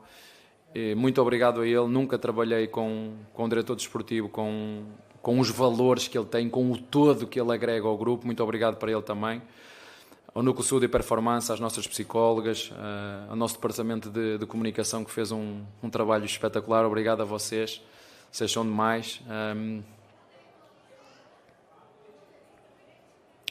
[0.73, 1.87] E muito obrigado a ele.
[1.87, 4.83] Nunca trabalhei com, com diretor desportivo com,
[5.21, 8.25] com os valores que ele tem, com o todo que ele agrega ao grupo.
[8.25, 9.41] Muito obrigado para ele também.
[10.33, 15.03] Ao Núcleo Sul de Performance, às nossas psicólogas, uh, ao nosso departamento de, de comunicação
[15.03, 16.85] que fez um, um, trabalho espetacular.
[16.85, 17.81] Obrigado a vocês.
[18.31, 19.21] Vocês são demais.
[19.57, 19.83] Um,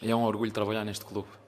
[0.02, 1.39] é um orgulho trabalhar neste clube.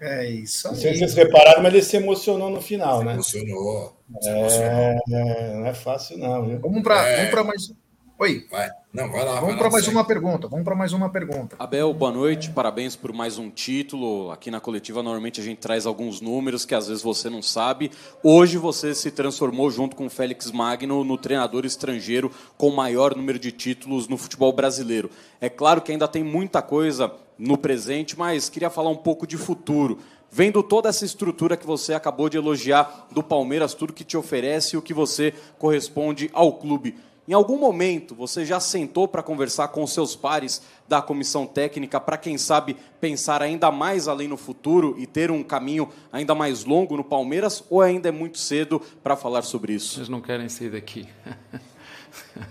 [0.00, 0.74] É isso aí.
[0.74, 3.12] Não sei se vocês repararam, mas ele se emocionou no final, se né?
[3.14, 3.96] Emocionou.
[4.20, 5.60] Se é, emocionou.
[5.60, 6.46] não é fácil, não.
[6.46, 6.58] Viu?
[6.60, 7.30] Vamos para é...
[7.30, 7.72] Vamos mais.
[8.18, 8.46] Oi.
[8.50, 8.70] Vai.
[8.94, 9.40] Não, vai lá.
[9.40, 10.48] Vamos para mais uma pergunta.
[10.48, 11.54] Vamos para mais uma pergunta.
[11.58, 12.50] Abel, boa noite.
[12.50, 14.30] Parabéns por mais um título.
[14.30, 17.90] Aqui na coletiva, normalmente a gente traz alguns números que às vezes você não sabe.
[18.22, 23.38] Hoje você se transformou, junto com o Félix Magno, no treinador estrangeiro com maior número
[23.38, 25.10] de títulos no futebol brasileiro.
[25.38, 29.36] É claro que ainda tem muita coisa no presente, mas queria falar um pouco de
[29.36, 29.98] futuro.
[30.30, 34.74] Vendo toda essa estrutura que você acabou de elogiar do Palmeiras, tudo que te oferece
[34.74, 36.96] e o que você corresponde ao clube.
[37.28, 42.16] Em algum momento você já sentou para conversar com seus pares da comissão técnica para,
[42.16, 46.96] quem sabe, pensar ainda mais além no futuro e ter um caminho ainda mais longo
[46.96, 47.64] no Palmeiras?
[47.68, 49.94] Ou ainda é muito cedo para falar sobre isso?
[49.94, 51.08] Vocês não querem sair daqui.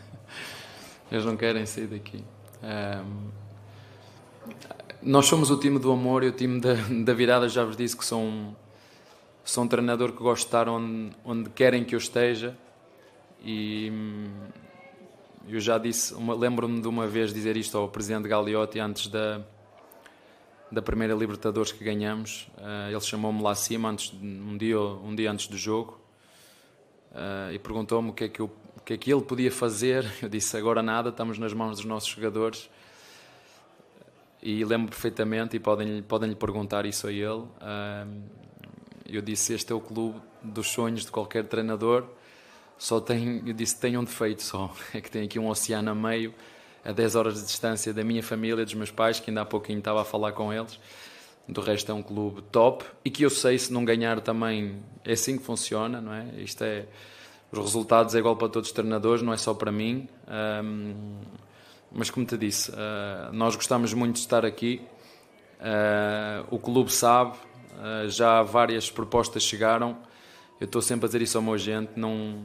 [1.09, 2.21] Eles não querem sair daqui.
[2.61, 3.29] Um,
[5.05, 6.73] nós somos o time do amor e o time da,
[7.05, 7.47] da virada.
[7.47, 8.55] Já vos disse que sou um,
[9.43, 12.57] sou um treinador que gosto de estar onde, onde querem que eu esteja.
[13.43, 13.91] E
[15.47, 19.41] eu já disse, lembro-me de uma vez dizer isto ao presidente Gagliotti antes da,
[20.71, 22.49] da primeira Libertadores que ganhamos.
[22.57, 25.99] Uh, ele chamou-me lá acima antes, um, dia, um dia antes do jogo
[27.11, 30.11] uh, e perguntou-me o que, é que eu, o que é que ele podia fazer.
[30.19, 32.67] Eu disse: agora nada, estamos nas mãos dos nossos jogadores.
[34.47, 37.43] E lembro perfeitamente, e podem, podem lhe perguntar isso a ele.
[39.03, 42.05] Eu disse: Este é o clube dos sonhos de qualquer treinador.
[42.77, 45.95] Só tem, eu disse: tem um defeito só, é que tem aqui um oceano a
[45.95, 46.31] meio
[46.83, 49.79] a 10 horas de distância da minha família, dos meus pais, que ainda há pouquinho
[49.79, 50.79] estava a falar com eles.
[51.49, 55.13] Do resto é um clube top e que eu sei se não ganhar também é
[55.13, 56.27] assim que funciona, não é?
[56.37, 56.85] Isto é
[57.51, 60.07] os resultados é igual para todos os treinadores, não é só para mim.
[60.63, 60.93] Um,
[61.95, 64.81] mas como te disse, uh, nós gostamos muito de estar aqui.
[65.61, 67.37] Uh, o clube sabe,
[67.77, 69.97] uh, já várias propostas chegaram.
[70.59, 72.43] Eu estou sempre a dizer isso ao meu agente, não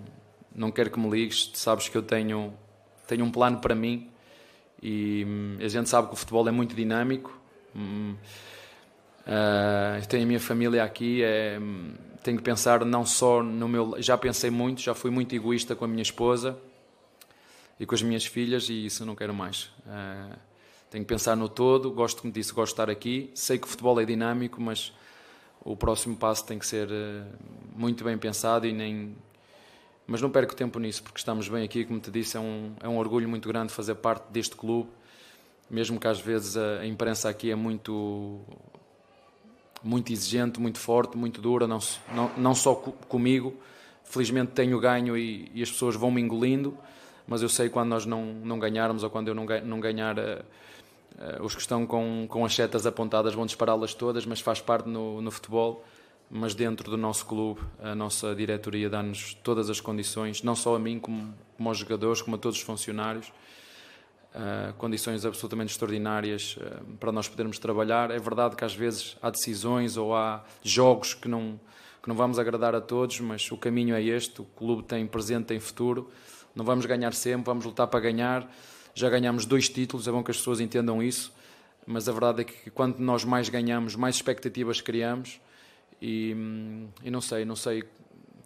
[0.55, 2.55] não quero que me ligues, sabes que eu tenho
[3.09, 4.09] tenho um plano para mim
[4.81, 7.37] e hum, a gente sabe que o futebol é muito dinâmico.
[7.75, 8.17] Uh,
[10.09, 13.97] tenho a minha família aqui, é, hum, tenho que pensar não só no meu.
[13.99, 16.57] Já pensei muito, já fui muito egoísta com a minha esposa
[17.81, 19.65] e com as minhas filhas e isso eu não quero mais.
[19.87, 20.37] Uh,
[20.91, 23.31] tenho que pensar no todo, gosto, como disse, gosto de estar aqui.
[23.35, 24.93] Sei que o futebol é dinâmico, mas
[25.65, 27.27] o próximo passo tem que ser uh,
[27.75, 29.17] muito bem pensado e nem
[30.11, 32.89] mas não perco tempo nisso, porque estamos bem aqui, como te disse, é um, é
[32.89, 34.91] um orgulho muito grande fazer parte deste clube,
[35.71, 38.41] mesmo que às vezes a, a imprensa aqui é muito
[39.85, 41.79] muito exigente, muito forte, muito dura, não,
[42.13, 43.55] não, não só comigo,
[44.03, 46.77] felizmente tenho ganho e, e, as pessoas vão me engolindo,
[47.31, 50.45] mas eu sei quando nós não, não ganharmos ou quando eu não, não ganhar, uh,
[51.15, 54.87] uh, os que estão com, com as setas apontadas vão dispará-las todas, mas faz parte
[54.87, 55.83] no, no futebol
[56.31, 60.79] mas dentro do nosso clube, a nossa diretoria dá-nos todas as condições, não só a
[60.79, 63.33] mim, como, como aos jogadores, como a todos os funcionários,
[64.33, 68.13] uh, condições absolutamente extraordinárias uh, para nós podermos trabalhar.
[68.13, 71.59] É verdade que às vezes há decisões ou há jogos que não,
[72.01, 75.47] que não vamos agradar a todos, mas o caminho é este: o clube tem presente,
[75.47, 76.11] tem futuro.
[76.55, 78.51] Não vamos ganhar sempre, vamos lutar para ganhar.
[78.95, 81.33] Já ganhamos dois títulos, é bom que as pessoas entendam isso,
[81.87, 85.41] mas a verdade é que quanto nós mais ganhamos, mais expectativas criamos
[86.03, 86.35] e,
[87.03, 87.85] e não sei, não sei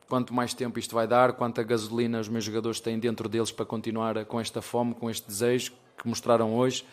[0.09, 3.65] quanto mais tempo isto vai dar, quanta gasolina os meus jogadores têm dentro deles para
[3.65, 6.85] continuar com esta fome, com este desejo que mostraram hoje.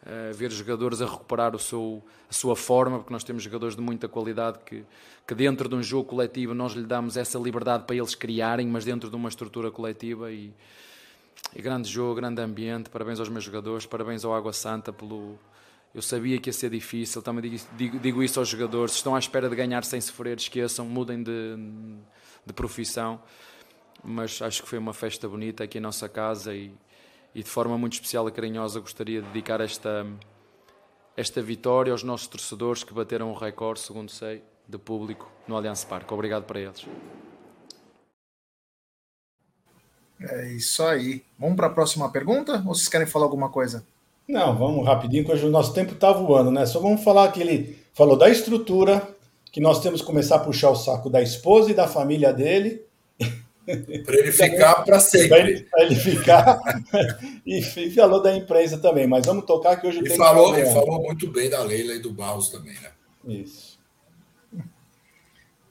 [0.00, 3.82] Uh, ver jogadores a recuperar o seu, a sua forma, porque nós temos jogadores de
[3.82, 4.84] muita qualidade que,
[5.26, 8.84] que dentro de um jogo coletivo nós lhe damos essa liberdade para eles criarem, mas
[8.84, 10.54] dentro de uma estrutura coletiva e,
[11.54, 15.36] e grande jogo, grande ambiente, parabéns aos meus jogadores, parabéns ao Água Santa pelo,
[15.94, 18.94] eu sabia que ia ser difícil, também digo, digo, digo, isso aos jogadores.
[18.94, 21.56] Estão à espera de ganhar sem sofrer, esqueçam, mudem de,
[22.46, 23.20] de profissão.
[24.04, 26.72] Mas acho que foi uma festa bonita aqui em nossa casa e,
[27.34, 30.06] e de forma muito especial e carinhosa gostaria de dedicar esta,
[31.16, 35.84] esta vitória aos nossos torcedores que bateram o recorde, segundo sei, de público no Allianz
[35.84, 36.12] Parque.
[36.12, 36.86] Obrigado para eles.
[40.20, 41.22] É isso aí.
[41.38, 43.84] Vamos para a próxima pergunta ou vocês querem falar alguma coisa?
[44.28, 46.66] Não, vamos rapidinho, porque o nosso tempo está voando, né?
[46.66, 49.08] Só vamos falar que ele falou da estrutura,
[49.50, 52.82] que nós temos que começar a puxar o saco da esposa e da família dele.
[54.04, 55.62] Para ele ficar para sempre.
[55.64, 56.60] Para ele, ficar.
[57.44, 61.30] e, falou da imprensa também, mas vamos tocar que hoje ele falou, Ele falou muito
[61.30, 62.90] bem da Leila e do Barros também, né?
[63.26, 63.78] Isso.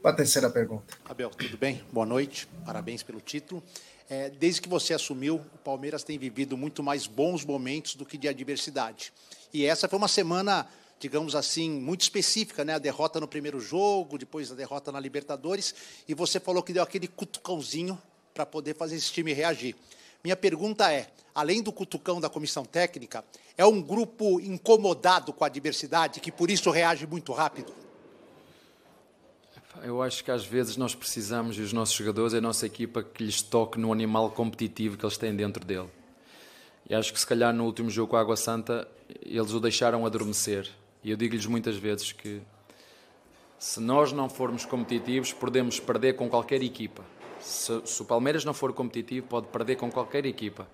[0.01, 0.95] Para a terceira pergunta.
[1.09, 1.81] Abel, tudo bem?
[1.91, 3.63] Boa noite, parabéns pelo título.
[4.09, 8.17] É, desde que você assumiu, o Palmeiras tem vivido muito mais bons momentos do que
[8.17, 9.11] de adversidade.
[9.53, 10.67] E essa foi uma semana,
[10.99, 12.73] digamos assim, muito específica, né?
[12.73, 15.75] A derrota no primeiro jogo, depois a derrota na Libertadores,
[16.07, 17.99] e você falou que deu aquele cutucãozinho
[18.33, 19.75] para poder fazer esse time reagir.
[20.23, 23.23] Minha pergunta é: além do cutucão da comissão técnica,
[23.57, 27.73] é um grupo incomodado com a adversidade que por isso reage muito rápido?
[29.83, 33.23] Eu acho que às vezes nós precisamos, e os nossos jogadores, a nossa equipa, que
[33.23, 35.87] lhes toque no animal competitivo que eles têm dentro dele.
[36.89, 38.87] E acho que se calhar no último jogo com a Água Santa
[39.21, 40.69] eles o deixaram adormecer.
[41.08, 42.41] E eu digo-lhes muitas vezes que
[43.58, 47.01] se nós não formos competitivos, podemos perder com qualquer equipa.
[47.39, 50.68] Se, se, o Palmeiras não for competitivo, pode perder com qualquer equipa.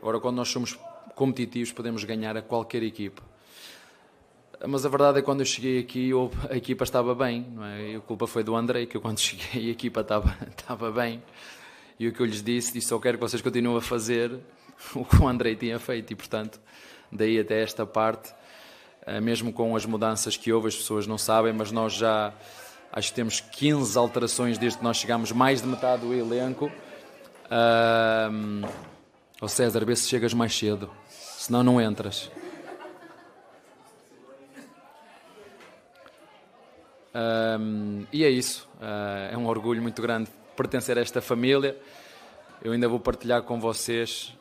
[0.00, 0.78] Agora, quando nós somos
[1.14, 3.22] competitivos, podemos ganhar a qualquer equipa.
[4.66, 6.10] Mas a verdade é que quando eu cheguei aqui
[6.48, 7.96] a equipa estava bem, não é?
[7.96, 11.22] a culpa foi do André, que eu quando cheguei a equipa estava, estava bem.
[12.00, 14.40] E o que eu lhes disse, disse, só quero que vocês continuem a fazer
[14.94, 16.58] o que o Andrei tinha feito e, portanto,
[17.12, 18.32] daí até esta parte,
[19.22, 22.32] mesmo com as mudanças que houve, as pessoas não sabem, mas nós já
[22.92, 26.66] acho que temos 15 alterações desde que nós chegamos, mais de metade do elenco.
[27.46, 28.68] Uh,
[29.40, 32.30] oh César, vê se chegas mais cedo, senão não entras.
[38.12, 38.68] E é isso.
[38.76, 41.76] Uh, é um orgulho muito grande pertencer a esta família.
[42.62, 44.34] Eu ainda vou partilhar com vocês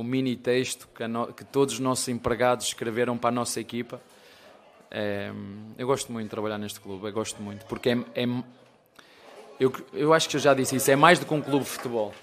[0.00, 4.00] o mini texto que, no, que, todos os nossos empregados escreveram para a nossa equipa.
[4.90, 5.30] É,
[5.78, 8.26] eu gosto muito de trabalhar neste clube, eu gosto muito, porque é, é
[9.60, 11.70] eu, eu acho que eu já disse isso, é mais do que um clube de
[11.70, 12.14] futebol.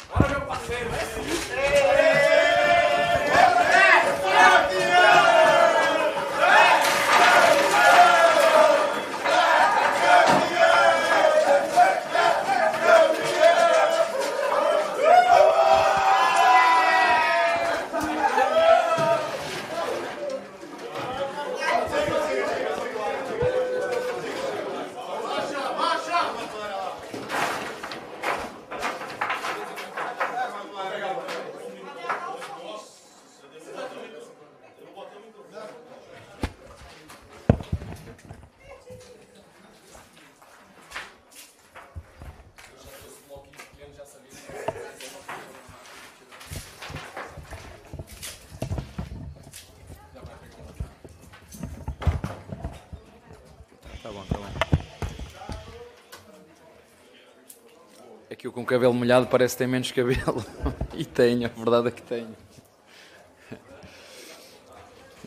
[58.68, 60.46] Cabelo molhado parece que tem menos cabelo.
[60.94, 62.36] e tenho, a verdade é que tenho.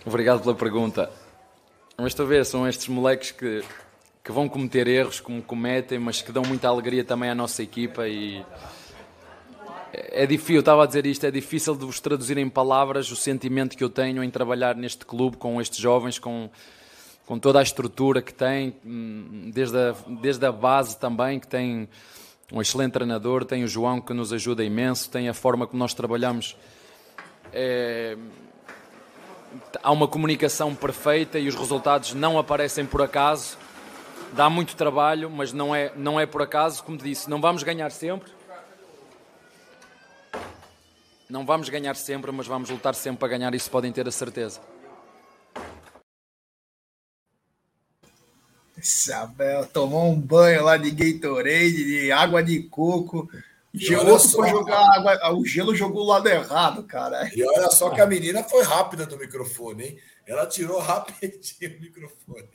[0.06, 1.10] Obrigado pela pergunta.
[1.96, 3.64] Mas estou a ver, são estes moleques que,
[4.22, 8.06] que vão cometer erros, como cometem, mas que dão muita alegria também à nossa equipa
[8.06, 8.44] e
[9.92, 13.16] é difícil, eu estava a dizer isto, é difícil de vos traduzir em palavras o
[13.16, 16.48] sentimento que eu tenho em trabalhar neste clube com estes jovens, com,
[17.26, 21.88] com toda a estrutura que tem, hum, desde a, desde a base também, que tem
[22.52, 25.94] um excelente treinador, tem o João que nos ajuda imenso, tem a forma como nós
[25.94, 26.56] trabalhamos.
[27.52, 28.16] É...
[29.82, 33.56] Há uma comunicação perfeita e os resultados não aparecem por acaso.
[34.32, 36.82] Dá muito trabalho, mas não é, não é por acaso.
[36.84, 38.30] Como disse, não vamos ganhar sempre.
[41.28, 44.60] Não vamos ganhar sempre, mas vamos lutar sempre para ganhar, isso podem ter a certeza.
[48.82, 53.28] Isabel tomou um banho lá de Gatorade, de água de coco.
[54.06, 57.30] Outro foi jogar água, o gelo jogou o lado errado, cara.
[57.34, 59.98] E olha só que a menina foi rápida do microfone, hein?
[60.26, 62.48] Ela tirou rapidinho o microfone.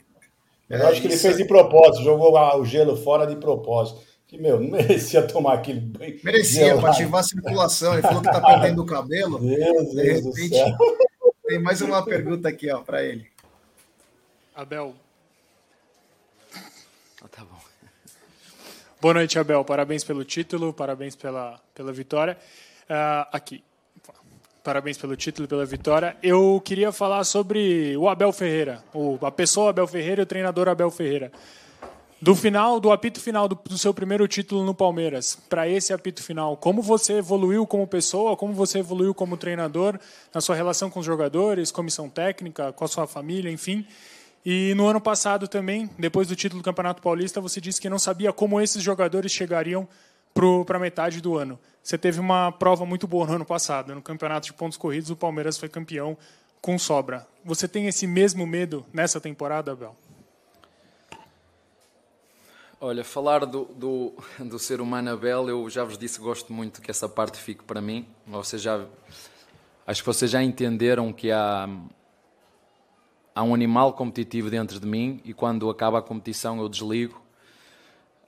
[0.68, 4.00] Eu é acho que ele fez de propósito, jogou o gelo fora de propósito.
[4.26, 6.18] Que, meu, não merecia tomar aquele banho.
[6.22, 7.92] Merecia, para ativar a circulação.
[7.94, 9.38] Ele falou que tá perdendo o cabelo.
[9.40, 10.76] Deus, de repente,
[11.46, 13.26] tem mais uma pergunta aqui, ó, para ele.
[14.54, 14.94] Abel,
[17.22, 17.58] ah, tá bom.
[19.00, 19.64] Boa noite, Abel.
[19.64, 22.36] Parabéns pelo título, parabéns pela, pela vitória.
[22.84, 23.62] Uh, aqui.
[24.62, 26.16] Parabéns pelo título e pela vitória.
[26.22, 30.68] Eu queria falar sobre o Abel Ferreira, o, a pessoa Abel Ferreira e o treinador
[30.68, 31.30] Abel Ferreira.
[32.20, 36.22] Do final, do apito final do, do seu primeiro título no Palmeiras, para esse apito
[36.22, 40.00] final, como você evoluiu como pessoa, como você evoluiu como treinador,
[40.34, 43.86] na sua relação com os jogadores, comissão técnica, com a sua família, enfim.
[44.48, 47.98] E no ano passado também, depois do título do Campeonato Paulista, você disse que não
[47.98, 49.88] sabia como esses jogadores chegariam
[50.64, 51.58] para a metade do ano.
[51.82, 53.92] Você teve uma prova muito boa no ano passado.
[53.92, 56.16] No Campeonato de Pontos Corridos, o Palmeiras foi campeão
[56.60, 57.26] com sobra.
[57.44, 59.96] Você tem esse mesmo medo nessa temporada, Abel?
[62.80, 66.90] Olha, falar do, do, do, ser humano Abel, eu já vos disse gosto muito que
[66.92, 68.06] essa parte fique para mim.
[68.24, 68.86] Vocês já,
[69.84, 71.68] acho que vocês já entenderam que há,
[73.36, 77.20] há um animal competitivo dentro de mim e quando acaba a competição eu desligo.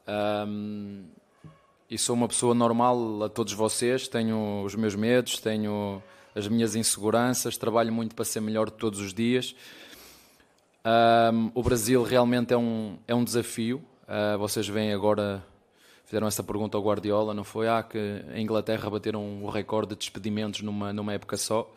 [0.06, 1.04] Um,
[1.90, 6.02] e sou uma pessoa normal a todos vocês, tenho os meus medos, tenho
[6.34, 9.56] as minhas inseguranças, trabalho muito para ser melhor todos os dias.
[10.84, 13.82] Um, o Brasil realmente é um, é um desafio.
[14.04, 15.42] Uh, vocês veem agora,
[16.04, 17.66] fizeram essa pergunta ao Guardiola, não foi?
[17.66, 17.98] Ah, que
[18.30, 21.72] a Inglaterra bateram o recorde de despedimentos numa, numa época só.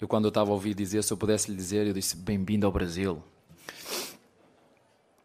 [0.00, 2.66] Eu, quando eu estava a ouvir dizer, se eu pudesse lhe dizer, eu disse: Bem-vindo
[2.66, 3.22] ao Brasil.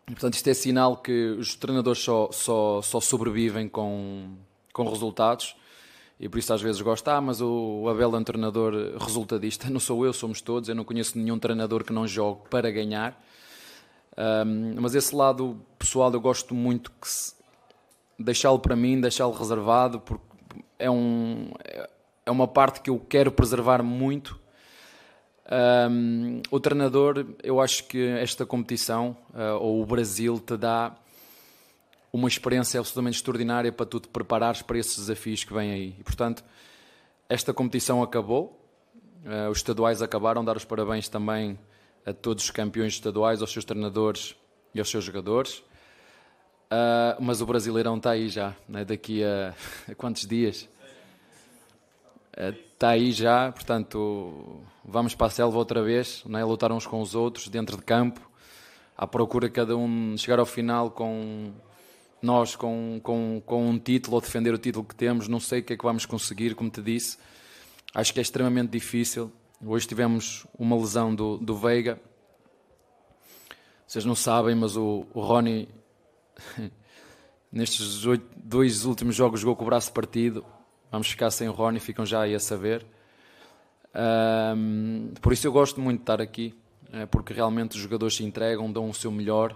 [0.07, 4.35] E, portanto, isto é sinal que os treinadores só, só, só sobrevivem com,
[4.73, 5.55] com resultados.
[6.19, 9.69] E por isso às vezes gosto, ah, mas o Abel é um treinador resultadista.
[9.69, 10.67] Não sou eu, somos todos.
[10.67, 13.21] Eu não conheço nenhum treinador que não jogue para ganhar.
[14.17, 17.07] Um, mas esse lado pessoal eu gosto muito que
[18.17, 20.25] deixá-lo para mim, deixá-lo reservado, porque
[20.77, 21.51] é um.
[21.63, 21.89] É,
[22.25, 24.37] é uma parte que eu quero preservar muito.
[25.51, 30.95] Um, o treinador, eu acho que esta competição, uh, ou o Brasil, te dá
[32.13, 35.95] uma experiência absolutamente extraordinária para tu te preparares para esses desafios que vêm aí.
[35.99, 36.43] E, portanto,
[37.27, 38.59] esta competição acabou,
[39.25, 41.57] uh, os estaduais acabaram, dar os parabéns também
[42.05, 44.35] a todos os campeões estaduais, aos seus treinadores
[44.73, 45.63] e aos seus jogadores.
[46.71, 48.85] Uh, mas o Brasileirão está aí já, né?
[48.85, 49.55] daqui a,
[49.89, 50.69] a, quantos dias?
[52.39, 56.43] Está uh, aí já, portanto, vamos para a selva outra vez, né?
[56.43, 58.21] lutar uns com os outros, dentro de campo,
[58.97, 61.51] à procura cada um chegar ao final com
[62.21, 65.27] nós com, com, com um título ou defender o título que temos.
[65.27, 67.17] Não sei o que é que vamos conseguir, como te disse.
[67.93, 69.31] Acho que é extremamente difícil.
[69.65, 71.99] Hoje tivemos uma lesão do, do Veiga.
[73.85, 75.67] Vocês não sabem, mas o, o Rony
[77.51, 78.05] Nestes
[78.37, 80.45] dois últimos jogos jogou com o braço partido.
[80.91, 82.85] Vamos ficar sem o Rony, ficam já aí a saber.
[83.93, 86.55] Um, por isso eu gosto muito de estar aqui,
[86.91, 89.55] é, porque realmente os jogadores se entregam, dão o seu melhor.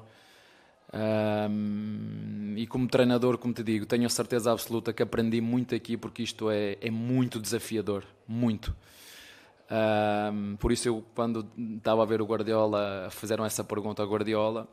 [0.93, 5.97] Um, e como treinador, como te digo, tenho a certeza absoluta que aprendi muito aqui,
[5.97, 8.75] porque isto é, é muito desafiador, muito.
[9.71, 14.67] Um, por isso eu, quando estava a ver o Guardiola, fizeram essa pergunta ao Guardiola,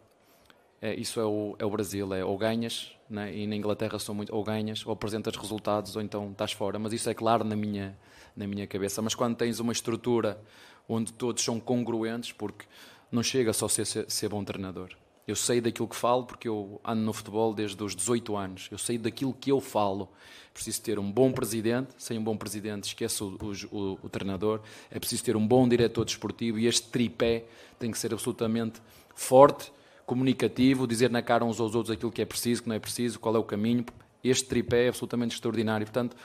[0.83, 3.35] é, isso é o, é o Brasil, é ou ganhas, né?
[3.35, 6.79] e na Inglaterra são muito ou ganhas, ou apresentas resultados, ou então estás fora.
[6.79, 7.97] Mas isso é claro na minha,
[8.35, 9.03] na minha cabeça.
[9.03, 10.41] Mas quando tens uma estrutura
[10.89, 12.65] onde todos são congruentes, porque
[13.13, 14.91] não chega só ser, ser, ser bom treinador.
[15.29, 18.69] Eu sei daquilo que falo porque eu ando no futebol desde os 18 anos.
[18.73, 20.09] Eu sei daquilo que eu falo.
[20.53, 21.91] Preciso ter um bom presidente.
[21.99, 23.39] Sem um bom presidente, esquece o,
[23.71, 24.61] o, o treinador.
[24.91, 27.45] É preciso ter um bom diretor desportivo e este tripé
[27.79, 28.81] tem que ser absolutamente
[29.15, 29.71] forte
[30.11, 33.21] comunicativo, dizer na cara uns aos outros aquilo que é preciso, que não é preciso,
[33.21, 33.87] qual é o caminho.
[34.25, 35.87] Este tripé é absolutamente extraordinário.
[35.87, 36.17] Portanto,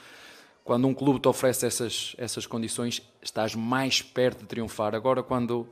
[0.64, 4.92] quando um clube te oferece essas, essas condições, estás mais perto de triunfar.
[4.92, 5.68] Agora, quando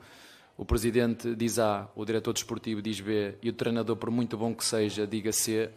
[0.57, 4.55] o presidente diz A, o diretor desportivo diz B e o treinador, por muito bom
[4.55, 5.69] que seja, diga C,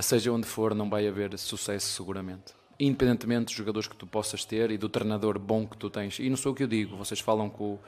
[0.00, 2.54] seja onde for, não vai haver sucesso seguramente.
[2.78, 6.20] Independentemente dos jogadores que tu possas ter e do treinador bom que tu tens.
[6.20, 7.80] E não sou o que eu digo, vocês falam com o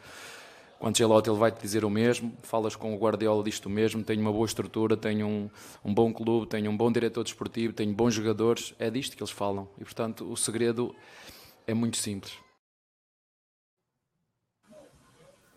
[0.82, 4.32] Ancelotti ele vai te dizer o mesmo, falas com o Guardiola disto mesmo, tenho uma
[4.32, 5.50] boa estrutura, tenho um,
[5.84, 9.30] um bom clube, tenho um bom diretor desportivo, tenho bons jogadores, é disto que eles
[9.30, 9.68] falam.
[9.78, 10.94] E portanto o segredo
[11.66, 12.34] é muito simples.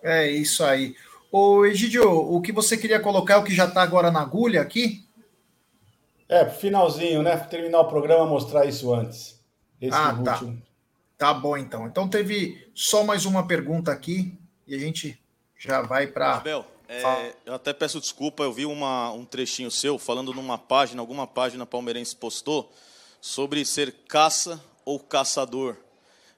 [0.02, 0.96] É isso aí.
[1.32, 4.62] Ô Egidio, o que você queria colocar é o que já está agora na agulha
[4.62, 5.06] aqui?
[6.30, 7.36] É, pro finalzinho, né?
[7.38, 9.42] Terminar o programa, mostrar isso antes.
[9.82, 10.34] Esse ah, tá.
[10.34, 10.62] Último.
[11.18, 11.88] Tá bom, então.
[11.88, 14.38] Então teve só mais uma pergunta aqui
[14.68, 15.18] e a gente
[15.58, 16.36] já vai para.
[16.36, 21.02] Abel, é, eu até peço desculpa, eu vi uma, um trechinho seu falando numa página,
[21.02, 22.72] alguma página palmeirense postou,
[23.22, 25.76] sobre ser caça ou caçador,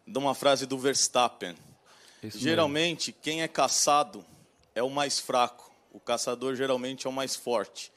[0.05, 1.55] de uma frase do Verstappen.
[2.23, 3.21] Isso geralmente, mesmo.
[3.21, 4.25] quem é caçado
[4.75, 7.91] é o mais fraco, o caçador geralmente é o mais forte.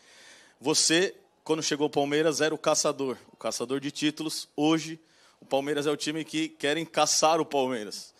[0.61, 4.49] Você, quando chegou ao Palmeiras, era o caçador, o caçador de títulos.
[4.57, 5.01] Hoje,
[5.41, 8.15] o Palmeiras é o time que querem caçar o Palmeiras.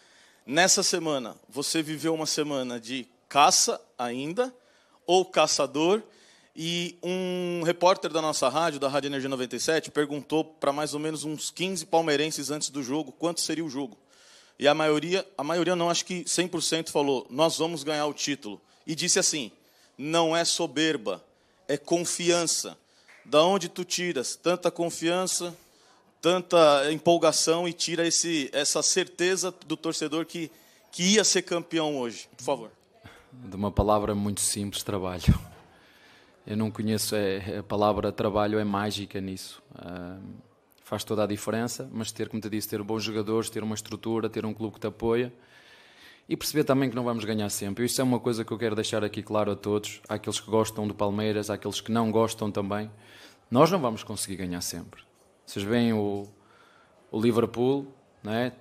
[0.45, 4.53] Nessa semana, você viveu uma semana de caça ainda,
[5.07, 6.03] ou caçador,
[6.55, 11.23] e um repórter da nossa rádio, da Rádio Energia 97, perguntou para mais ou menos
[11.23, 13.97] uns 15 palmeirenses antes do jogo quanto seria o jogo.
[14.59, 18.61] E a maioria, a maioria não, acho que 100% falou: "Nós vamos ganhar o título".
[18.85, 19.53] E disse assim:
[19.97, 21.25] "Não é soberba,
[21.69, 22.77] é confiança.
[23.25, 25.57] Da onde tu tiras tanta confiança
[26.23, 30.51] tanta empolgação e tira esse, essa certeza do torcedor que,
[30.93, 32.29] que ia ser campeão hoje?
[32.37, 32.71] Por favor.
[33.33, 35.23] De uma palavra muito simples, trabalho.
[36.47, 39.61] Eu não conheço, é, a palavra trabalho é mágica nisso.
[39.75, 40.23] Uh,
[40.85, 44.29] faz toda a diferença, mas ter, como te disse, ter bons jogadores, ter uma estrutura,
[44.29, 45.33] ter um clube que te apoia
[46.29, 47.85] e perceber também que não vamos ganhar sempre.
[47.85, 50.87] Isso é uma coisa que eu quero deixar aqui claro a todos, àqueles que gostam
[50.87, 52.91] do Palmeiras, àqueles que não gostam também.
[53.51, 55.03] Nós não vamos conseguir ganhar sempre.
[55.45, 56.29] Vocês veem o,
[57.11, 57.87] o Liverpool,
[58.23, 58.53] né?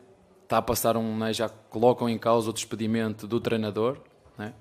[0.44, 1.32] está a passar um, né?
[1.32, 3.98] já colocam em causa o despedimento do treinador.
[4.38, 4.54] Né?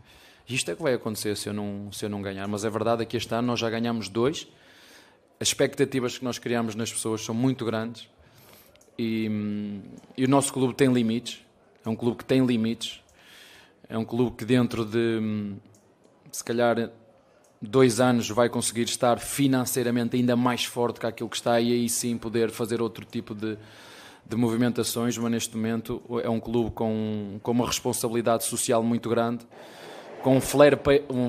[0.49, 2.47] Isto é que vai acontecer se eu, não, se eu não ganhar.
[2.47, 4.47] Mas é verdade que este ano nós já ganhamos dois.
[5.41, 8.09] As expectativas que nós criamos nas pessoas são muito grandes.
[8.99, 9.29] E,
[10.17, 11.45] e o nosso clube tem limites.
[11.85, 13.03] É um clube que tem limites.
[13.89, 15.57] É um clube que dentro de,
[16.31, 16.91] se calhar,
[17.61, 21.89] dois anos vai conseguir estar financeiramente ainda mais forte que aquilo que está e aí
[21.89, 23.59] sim poder fazer outro tipo de,
[24.27, 29.47] de movimentações, mas neste momento é um clube com, com uma responsabilidade social muito grande,
[30.23, 30.79] com um flare,
[31.11, 31.29] um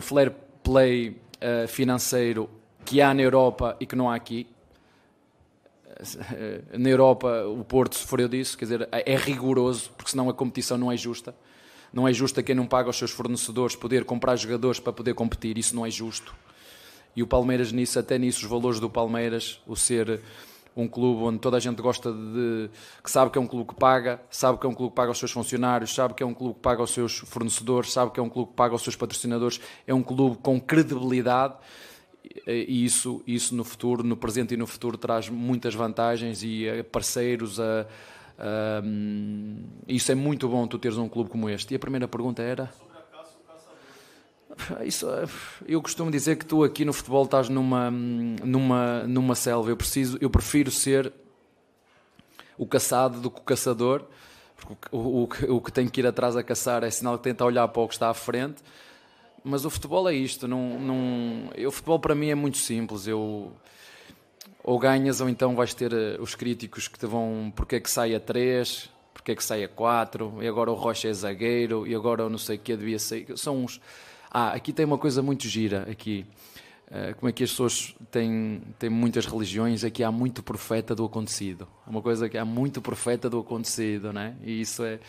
[0.63, 2.49] play uh, financeiro
[2.85, 4.47] que há na Europa e que não há aqui.
[6.77, 10.91] na Europa o Porto sofreu disso, quer dizer, é rigoroso, porque senão a competição não
[10.91, 11.35] é justa.
[11.93, 15.13] Não é justo a quem não paga aos seus fornecedores poder comprar jogadores para poder
[15.13, 16.33] competir, isso não é justo.
[17.15, 20.21] E o Palmeiras nisso, até nisso, os valores do Palmeiras, o ser
[20.75, 22.69] um clube onde toda a gente gosta de.
[23.03, 25.09] que sabe que é um clube que paga, sabe que é um clube que paga
[25.09, 28.19] aos seus funcionários, sabe que é um clube que paga aos seus fornecedores, sabe que
[28.19, 31.55] é um clube que paga aos seus patrocinadores, é um clube com credibilidade
[32.47, 36.83] e isso, isso no futuro, no presente e no futuro, traz muitas vantagens e a
[36.83, 37.85] parceiros, a,
[38.41, 38.81] a,
[39.87, 41.73] isso é muito bom tu teres um clube como este.
[41.73, 42.71] E a primeira pergunta era.
[44.83, 45.07] Isso,
[45.67, 49.69] eu costumo dizer que tu aqui no futebol estás numa, numa, numa selva.
[49.69, 51.13] Eu, preciso, eu prefiro ser
[52.57, 54.05] o caçado do que o caçador.
[54.57, 57.23] Porque o, o, o, o que tem que ir atrás a caçar é sinal que
[57.23, 58.61] tenta olhar para o que está à frente
[59.43, 60.47] mas o futebol é isto.
[60.47, 63.07] Não, não, o futebol para mim é muito simples.
[63.07, 63.51] Eu,
[64.63, 67.89] ou ganhas ou então vais ter eh, os críticos que te vão porque é que
[67.89, 71.85] sai a 3, porque é que sai a 4, e agora o Rocha é zagueiro,
[71.87, 73.27] e agora eu não sei o que devia sair.
[73.37, 73.81] São uns.
[74.29, 75.87] Ah, aqui tem uma coisa muito gira.
[75.89, 76.25] Aqui.
[76.87, 81.05] Uh, como é que as pessoas têm, têm muitas religiões, aqui há muito profeta do
[81.05, 81.65] acontecido.
[81.87, 84.35] É uma coisa que há muito profeta do acontecido, né?
[84.43, 84.99] E isso é,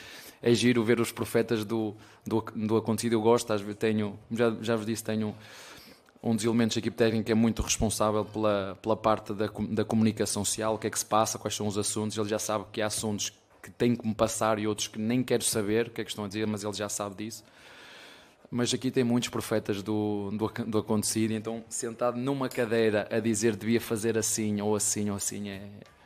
[0.41, 1.93] é giro ver os profetas do,
[2.25, 3.15] do, do acontecido.
[3.15, 5.35] Eu gosto, às vezes tenho, já, já vos disse, tenho
[6.23, 10.45] um dos elementos da equipe técnica é muito responsável pela, pela parte da, da comunicação
[10.45, 12.17] social, o que é que se passa, quais são os assuntos.
[12.17, 15.23] Ele já sabe que há assuntos que têm que me passar e outros que nem
[15.23, 17.45] quero saber o que é que estão a dizer, mas ele já sabe disso.
[18.51, 23.57] Mas aqui tem muitos profetas do, do, do acontecido, então sentado numa cadeira a dizer
[23.57, 25.63] devia fazer assim ou assim ou assim é,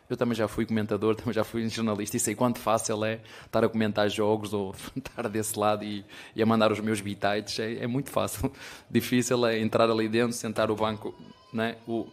[0.08, 3.64] eu também já fui comentador, também já fui jornalista e sei quanto fácil é estar
[3.64, 6.04] a comentar jogos ou estar desse lado e,
[6.34, 7.58] e a mandar os meus bitites.
[7.58, 8.50] É, é, muito fácil.
[8.90, 11.14] Difícil é entrar ali dentro, sentar o banco,
[11.52, 11.76] né?
[11.86, 12.06] o,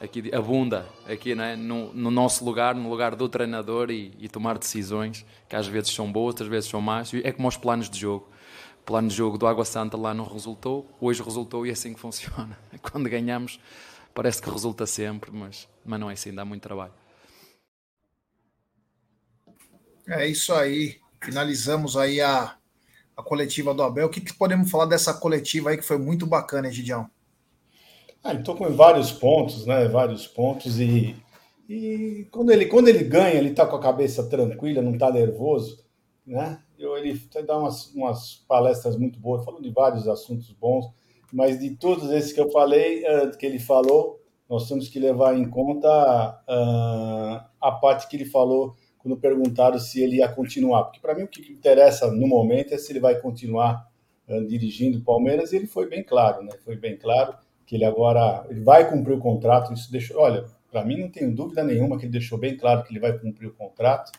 [0.00, 1.56] aqui, a bunda aqui né?
[1.56, 5.92] no, no nosso lugar, no lugar do treinador e, e, tomar decisões que às vezes
[5.92, 7.12] são boas, outras vezes são más.
[7.14, 8.28] É como os planos de jogo.
[8.84, 12.00] Plano de jogo do Água Santa lá não resultou, hoje resultou e é assim que
[12.00, 12.58] funciona.
[12.82, 13.58] Quando ganhamos
[14.14, 16.92] Parece que resulta sempre, mas, mas não é assim, dá muito trabalho.
[20.06, 20.98] É isso aí.
[21.20, 22.56] Finalizamos aí a,
[23.16, 24.06] a coletiva do Abel.
[24.06, 27.10] O que, que podemos falar dessa coletiva aí que foi muito bacana, Gidião?
[28.22, 29.88] Ah, ele tocou em vários pontos, né?
[29.88, 31.16] Vários pontos e,
[31.68, 35.84] e quando ele quando ele ganha, ele tá com a cabeça tranquila, não tá nervoso,
[36.24, 36.62] né?
[36.78, 40.86] Eu, ele dá umas, umas palestras muito boas, falando de vários assuntos bons
[41.34, 45.36] mas de todos esses que eu falei, eh, que ele falou, nós temos que levar
[45.36, 45.88] em conta
[46.48, 50.84] uh, a parte que ele falou quando perguntaram se ele ia continuar.
[50.84, 53.84] Porque para mim o que interessa no momento é se ele vai continuar
[54.28, 55.52] uh, dirigindo o Palmeiras.
[55.52, 56.52] E ele foi bem claro, né?
[56.64, 57.34] Foi bem claro
[57.66, 59.72] que ele agora ele vai cumprir o contrato.
[59.72, 62.92] Isso deixou, olha, para mim não tenho dúvida nenhuma que ele deixou bem claro que
[62.92, 64.12] ele vai cumprir o contrato,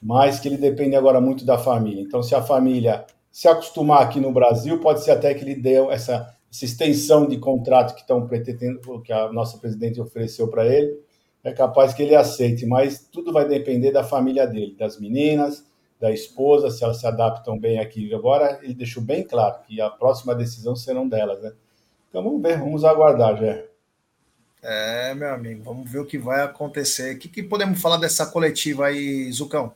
[0.00, 2.02] mas que ele depende agora muito da família.
[2.02, 5.74] Então, se a família se acostumar aqui no Brasil, pode ser até que ele dê
[5.90, 11.00] essa essa extensão de contrato que estão pretendendo, que a nossa presidente ofereceu para ele,
[11.42, 15.64] é capaz que ele aceite, mas tudo vai depender da família dele, das meninas,
[15.98, 18.12] da esposa, se elas se adaptam bem aqui.
[18.14, 21.52] Agora ele deixou bem claro que a próxima decisão serão delas, né?
[22.10, 23.64] Então vamos ver, vamos aguardar, já.
[24.62, 27.16] É, meu amigo, vamos ver o que vai acontecer.
[27.16, 29.74] O que, que podemos falar dessa coletiva aí, Zucão?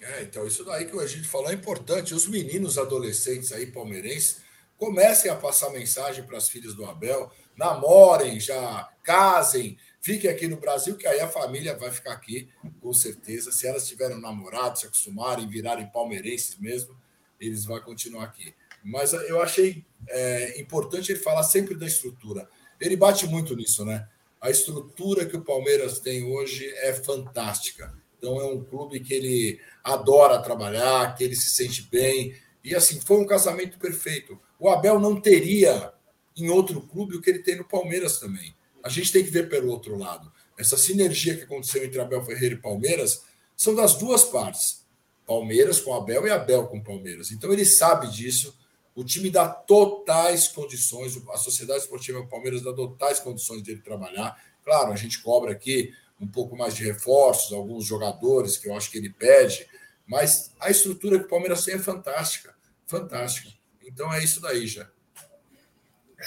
[0.00, 2.14] É, então isso daí que a gente falou é importante.
[2.14, 4.45] Os meninos adolescentes aí palmeirenses
[4.78, 10.56] comecem a passar mensagem para as filhas do Abel, namorem, já casem, fiquem aqui no
[10.56, 12.48] Brasil, que aí a família vai ficar aqui,
[12.80, 13.50] com certeza.
[13.50, 16.96] Se elas tiverem namorado, se acostumarem, virarem palmeirenses mesmo,
[17.40, 18.54] eles vão continuar aqui.
[18.84, 22.48] Mas eu achei é, importante ele falar sempre da estrutura.
[22.80, 24.08] Ele bate muito nisso, né?
[24.40, 27.92] A estrutura que o Palmeiras tem hoje é fantástica.
[28.18, 32.34] Então é um clube que ele adora trabalhar, que ele se sente bem.
[32.62, 34.38] E assim, foi um casamento perfeito.
[34.58, 35.92] O Abel não teria
[36.36, 38.54] em outro clube o que ele tem no Palmeiras também.
[38.82, 40.32] A gente tem que ver pelo outro lado.
[40.58, 43.22] Essa sinergia que aconteceu entre Abel Ferreira e Palmeiras
[43.56, 44.84] são das duas partes.
[45.26, 47.30] Palmeiras com Abel e Abel com Palmeiras.
[47.30, 48.56] Então ele sabe disso.
[48.94, 54.40] O time dá totais condições, a Sociedade Esportiva Palmeiras dá totais condições dele trabalhar.
[54.64, 58.90] Claro, a gente cobra aqui um pouco mais de reforços, alguns jogadores que eu acho
[58.90, 59.68] que ele pede,
[60.06, 62.54] mas a estrutura que o Palmeiras tem é fantástica,
[62.86, 63.50] fantástica.
[63.86, 64.88] Então é isso daí já.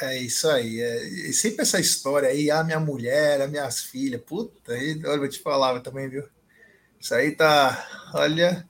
[0.01, 0.80] É isso aí.
[0.80, 4.22] É, sempre essa história aí, a minha mulher, as minhas filhas.
[4.22, 6.24] Puta, aí, olha, vou te falar também, viu?
[6.99, 8.12] Isso aí tá.
[8.14, 8.68] Olha.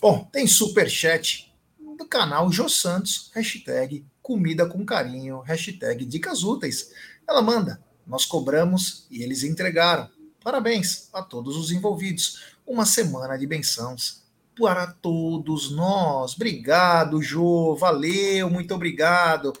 [0.00, 1.54] Bom, tem super chat
[1.98, 6.90] do canal Jô Santos, hashtag comida com carinho, hashtag dicas úteis.
[7.28, 10.10] Ela manda, nós cobramos e eles entregaram.
[10.42, 12.42] Parabéns a todos os envolvidos.
[12.66, 14.23] Uma semana de bençãos
[14.58, 16.34] para todos nós.
[16.34, 17.74] Obrigado, Jô.
[17.74, 19.52] Valeu, muito obrigado.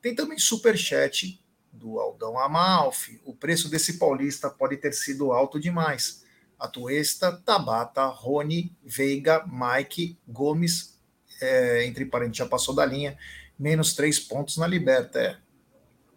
[0.00, 1.40] Tem também super chat
[1.72, 3.20] do Aldão Amalfi.
[3.24, 6.22] O preço desse paulista pode ter sido alto demais.
[6.58, 10.98] Atuesta, Tabata, Rony, Veiga, Mike, Gomes,
[11.40, 13.18] é, entre parênteses, já passou da linha,
[13.58, 15.18] menos três pontos na Liberta.
[15.18, 15.36] É.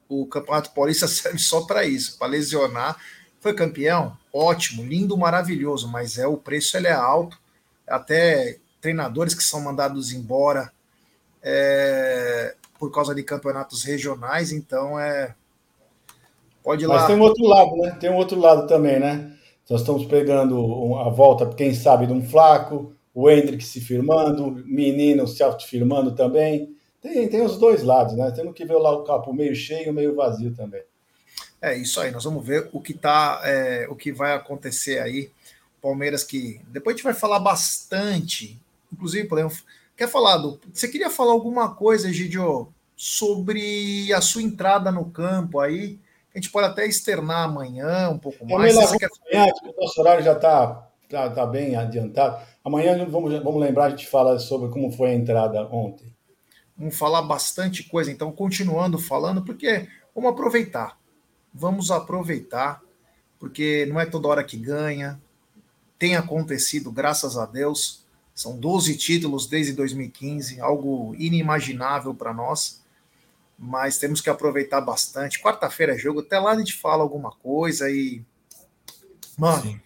[0.08, 3.00] O Campeonato Paulista serve só para isso, para lesionar.
[3.40, 4.18] Foi campeão?
[4.32, 7.40] Ótimo, lindo, maravilhoso, mas é o preço ele é alto.
[7.88, 10.72] Até treinadores que são mandados embora
[11.42, 15.36] é, por causa de campeonatos regionais, então é.
[16.64, 16.96] Pode ir lá.
[16.96, 17.98] Mas tem um outro lado, né?
[18.00, 19.32] Tem um outro lado também, né?
[19.70, 25.28] Nós estamos pegando a volta, quem sabe, de um Flaco, o Hendrick se firmando, menino
[25.28, 26.76] se autofirmando também.
[27.02, 28.32] Tem, tem os dois lados, né?
[28.32, 30.82] Temos que ver lá o capo meio cheio meio vazio também.
[31.62, 35.32] É isso aí, nós vamos ver o que tá, é, o que vai acontecer aí.
[35.86, 38.60] Palmeiras que depois a gente vai falar bastante,
[38.92, 39.64] inclusive podemos
[39.96, 45.60] quer falar do, você queria falar alguma coisa, Gidio, sobre a sua entrada no campo
[45.60, 46.00] aí?
[46.34, 48.76] A gente pode até externar amanhã um pouco mais.
[48.76, 49.10] Amanhã, quer...
[49.32, 52.44] amanhã o nosso horário já está tá, tá bem adiantado.
[52.64, 56.12] Amanhã vamos, vamos lembrar, a gente fala sobre como foi a entrada ontem.
[56.76, 60.98] Vamos falar bastante coisa, então, continuando falando, porque vamos aproveitar.
[61.54, 62.82] Vamos aproveitar,
[63.38, 65.22] porque não é toda hora que ganha.
[65.98, 68.04] Tem acontecido, graças a Deus.
[68.34, 72.84] São 12 títulos desde 2015, algo inimaginável para nós
[73.58, 75.42] mas temos que aproveitar bastante.
[75.42, 78.24] Quarta-feira é jogo, até lá a gente fala alguma coisa e.
[79.38, 79.82] Mano, Sim.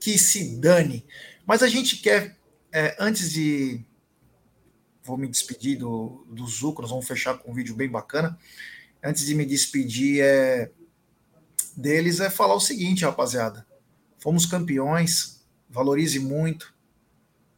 [0.00, 1.04] que se dane.
[1.46, 2.36] Mas a gente quer,
[2.72, 3.84] é, antes de.
[5.04, 8.38] Vou me despedir do, do Zuco, nós vamos fechar com um vídeo bem bacana.
[9.02, 10.70] Antes de me despedir é,
[11.76, 13.66] deles, é falar o seguinte, rapaziada.
[14.22, 16.72] Fomos campeões, valorize muito,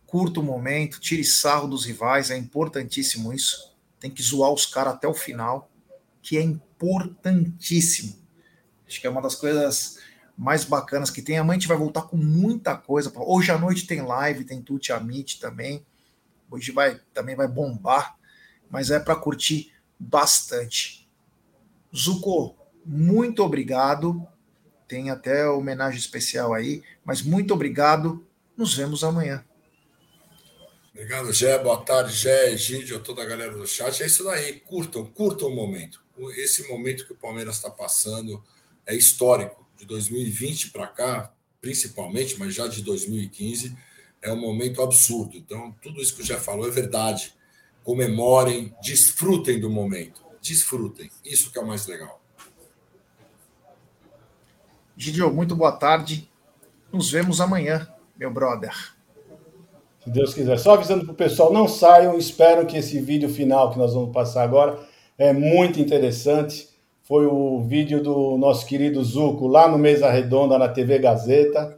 [0.07, 4.93] curta o momento, tire sarro dos rivais, é importantíssimo isso tem que zoar os caras
[4.93, 5.71] até o final,
[6.21, 8.15] que é importantíssimo.
[8.87, 9.99] Acho que é uma das coisas
[10.37, 11.39] mais bacanas que tem.
[11.39, 13.11] Amanhã a gente vai voltar com muita coisa.
[13.17, 15.87] Hoje à noite tem live, tem Tuti Amit também.
[16.51, 18.19] Hoje vai também vai bombar,
[18.69, 21.09] mas é para curtir bastante.
[21.97, 22.55] Zuko,
[22.85, 24.29] muito obrigado.
[24.87, 28.25] Tem até homenagem especial aí, mas muito obrigado.
[28.57, 29.45] Nos vemos amanhã.
[30.93, 31.59] Obrigado, Gé.
[31.59, 34.01] Boa tarde, Gé, Egídio, toda a galera do chat.
[34.01, 34.61] É isso daí.
[34.61, 36.01] Curtam, curtam o momento.
[36.37, 38.43] Esse momento que o Palmeiras está passando
[38.87, 39.67] é histórico.
[39.77, 43.77] De 2020 para cá, principalmente, mas já de 2015,
[44.23, 45.37] é um momento absurdo.
[45.37, 47.35] Então, tudo isso que o Gé falou é verdade.
[47.83, 50.23] Comemorem, desfrutem do momento.
[50.41, 51.11] Desfrutem.
[51.25, 52.24] Isso que é o mais legal.
[54.97, 56.31] Gidio, muito boa tarde.
[56.93, 58.73] Nos vemos amanhã, meu brother.
[60.01, 60.57] Se Deus quiser.
[60.57, 64.13] Só avisando para o pessoal, não saiam, espero que esse vídeo final que nós vamos
[64.13, 64.79] passar agora
[65.19, 66.69] é muito interessante.
[67.03, 71.77] Foi o vídeo do nosso querido Zuco lá no Mesa Redonda na TV Gazeta.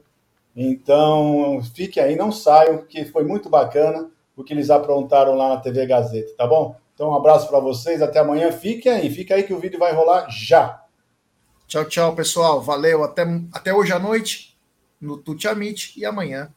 [0.55, 5.57] Então, fique aí, não saiam, porque foi muito bacana o que eles aprontaram lá na
[5.57, 6.77] TV Gazeta, tá bom?
[6.95, 8.53] Então, um abraço para vocês, até amanhã.
[8.53, 10.86] Fiquem aí, fique aí que o vídeo vai rolar já.
[11.67, 12.61] Tchau, tchau, pessoal.
[12.63, 13.05] Valeu.
[13.05, 14.57] Até, até hoje à noite
[15.01, 16.51] no Tuti Amit e amanhã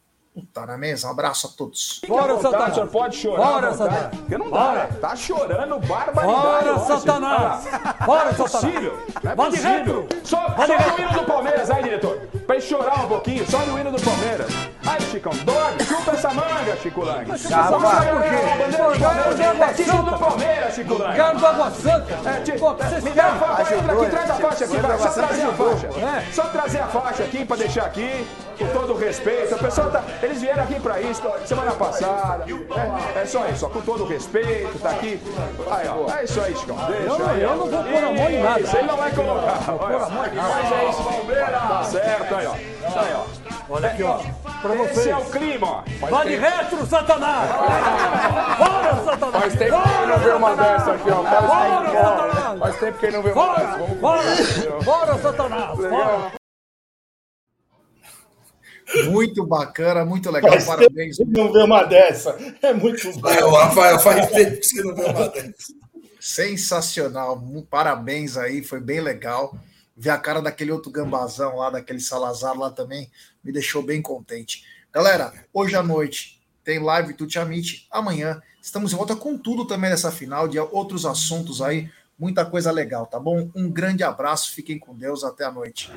[0.53, 1.07] Tá na mesa.
[1.07, 2.01] Um abraço a todos.
[2.07, 2.73] Bora, Satanás.
[2.73, 3.45] senhor pode chorar.
[3.45, 4.15] Bora, Satanás.
[4.15, 4.87] Porque não dá, Bora.
[5.01, 6.25] Tá chorando barbaridade.
[6.25, 7.65] Bora, Satanás.
[8.05, 9.03] Bora, Satanás.
[9.23, 9.35] Não é possível.
[9.35, 10.07] É possível.
[10.23, 12.29] Só, só no hino do Palmeiras aí, diretor.
[12.49, 13.45] Pra chorar um pouquinho.
[13.47, 14.47] Só no hino do Palmeiras.
[14.83, 15.31] Aí, Chicão.
[15.45, 15.85] Dorme.
[15.85, 17.37] Chupa essa manga, Chico Lang.
[17.37, 18.05] Chupa essa manga.
[19.65, 21.15] É título do Palmeiras, Chico Lang.
[21.15, 22.17] Quero do Água Santa.
[23.03, 23.75] Me dá a faixa.
[23.75, 24.75] Entra aqui, traz a faixa aqui.
[24.97, 25.89] Só trazer a faixa.
[26.33, 28.27] Só trazer a faixa aqui pra deixar aqui.
[28.57, 29.53] Com todo o respeito.
[29.53, 30.03] O pessoal tá...
[30.21, 32.45] Eles vieram aqui pra isso semana passada.
[33.15, 35.17] É, é só isso, ó, com todo o respeito, tá aqui.
[35.71, 36.75] Aí, ó, é isso aí, Chicão.
[36.87, 38.59] Deixa eu, não vou pôr a mão em nada.
[38.59, 39.59] Isso, ele não vai colocar.
[39.65, 40.09] A.
[40.09, 41.49] Mas é isso, Palmeiras.
[41.51, 42.53] Tá certo, aí, ó.
[42.53, 43.25] Aí, ó.
[43.69, 44.17] Olha aqui, ó.
[44.61, 44.97] Pra vocês.
[44.97, 45.83] Esse é o clima, ó.
[46.07, 47.49] Vai de retro, Satanás!
[48.57, 49.43] Bora, Satanás!
[49.43, 51.23] Faz tempo que não vê uma dessa aqui, ó.
[51.23, 52.59] Bora, Satanás!
[52.59, 53.77] Faz tempo que não vê uma dessa.
[53.95, 54.21] Bora,
[54.83, 55.77] bora, Satanás!
[55.77, 56.39] Bora!
[59.11, 61.19] Muito bacana, muito legal, faz parabéns.
[61.19, 63.29] Não vê uma dessa, é muito bom.
[63.51, 65.73] Rafael, faz tempo que você não vê uma dessa.
[66.19, 67.39] Sensacional,
[67.69, 69.55] parabéns aí, foi bem legal.
[70.01, 73.11] Ver a cara daquele outro gambazão lá, daquele Salazar lá também,
[73.43, 74.63] me deixou bem contente.
[74.93, 77.85] Galera, hoje à noite tem live do Tiamite.
[77.91, 82.71] Amanhã estamos de volta com tudo também nessa final, de outros assuntos aí, muita coisa
[82.71, 83.51] legal, tá bom?
[83.53, 85.91] Um grande abraço, fiquem com Deus, até a noite.